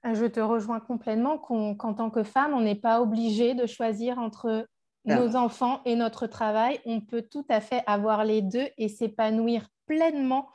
Ah, 0.03 0.13
je 0.13 0.25
te 0.25 0.39
rejoins 0.39 0.79
complètement 0.79 1.39
qu'en 1.39 1.93
tant 1.95 2.11
que 2.11 2.21
femme, 2.21 2.53
on 2.53 2.61
n'est 2.61 2.75
pas 2.75 3.01
obligé 3.01 3.55
de 3.55 3.65
choisir 3.65 4.19
entre 4.19 4.67
nos 5.05 5.35
enfants 5.35 5.81
et 5.85 5.95
notre 5.95 6.27
travail, 6.27 6.79
on 6.85 7.01
peut 7.01 7.23
tout 7.23 7.45
à 7.49 7.59
fait 7.61 7.83
avoir 7.87 8.23
les 8.23 8.41
deux 8.41 8.67
et 8.77 8.87
s'épanouir 8.87 9.67
pleinement 9.85 10.49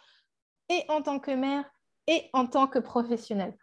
et 0.69 0.83
en 0.89 1.03
tant 1.03 1.19
que 1.19 1.33
mère 1.33 1.65
et 2.07 2.31
en 2.33 2.47
tant 2.47 2.67
que 2.67 2.79
professionnelle. 2.79 3.57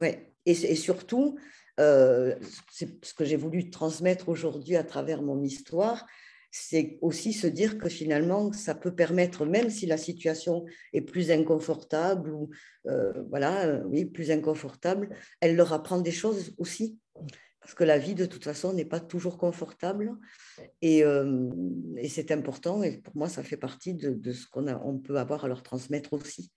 Oui, 0.00 0.10
et, 0.44 0.54
surtout, 0.74 1.38
euh, 1.80 2.34
ce 2.70 3.14
que 3.14 3.24
j'ai 3.24 3.36
voulu 3.36 3.70
transmettre 3.70 4.28
aujourd'hui 4.28 4.76
à 4.76 4.84
travers 4.84 5.22
mon 5.22 5.42
histoire, 5.42 6.06
c'est 6.50 6.98
aussi 7.00 7.32
se 7.32 7.46
dire 7.46 7.78
que 7.78 7.88
finalement, 7.88 8.52
ça 8.52 8.74
peut 8.74 8.94
permettre, 8.94 9.46
même 9.46 9.70
si 9.70 9.86
la 9.86 9.96
situation 9.96 10.66
est 10.92 11.00
plus 11.00 11.30
inconfortable 11.30 12.30
ou 12.30 12.50
euh, 12.88 13.24
voilà, 13.30 13.66
euh, 13.66 13.82
oui, 13.86 14.04
plus 14.04 14.30
inconfortable, 14.30 15.08
elle 15.40 15.56
leur 15.56 15.72
apprend 15.72 15.98
des 15.98 16.12
choses 16.12 16.54
aussi 16.58 16.98
parce 17.60 17.74
que 17.74 17.84
la 17.84 17.96
vie, 17.96 18.16
de 18.16 18.26
toute 18.26 18.42
façon, 18.42 18.72
n'est 18.72 18.84
pas 18.84 18.98
toujours 18.98 19.38
confortable. 19.38 20.16
Et, 20.82 21.04
c'est 22.08 22.32
important. 22.32 22.82
Et 22.82 22.98
pour 22.98 23.16
moi, 23.16 23.28
ça 23.28 23.44
fait 23.44 23.56
partie 23.56 23.94
de, 23.94 24.32
ce 24.32 24.48
qu'on 24.48 24.66
on 24.66 24.98
peut 24.98 25.16
avoir 25.16 25.44
à 25.44 25.48
leur 25.48 25.62
transmettre 25.62 26.12
aussi. 26.12 26.50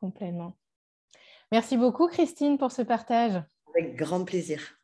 Complètement. 0.00 0.56
Merci 1.52 1.76
beaucoup, 1.76 2.08
Christine, 2.08 2.58
pour 2.58 2.72
ce 2.72 2.82
partage. 2.82 3.42
Avec 3.74 3.96
grand 3.96 4.24
plaisir. 4.24 4.78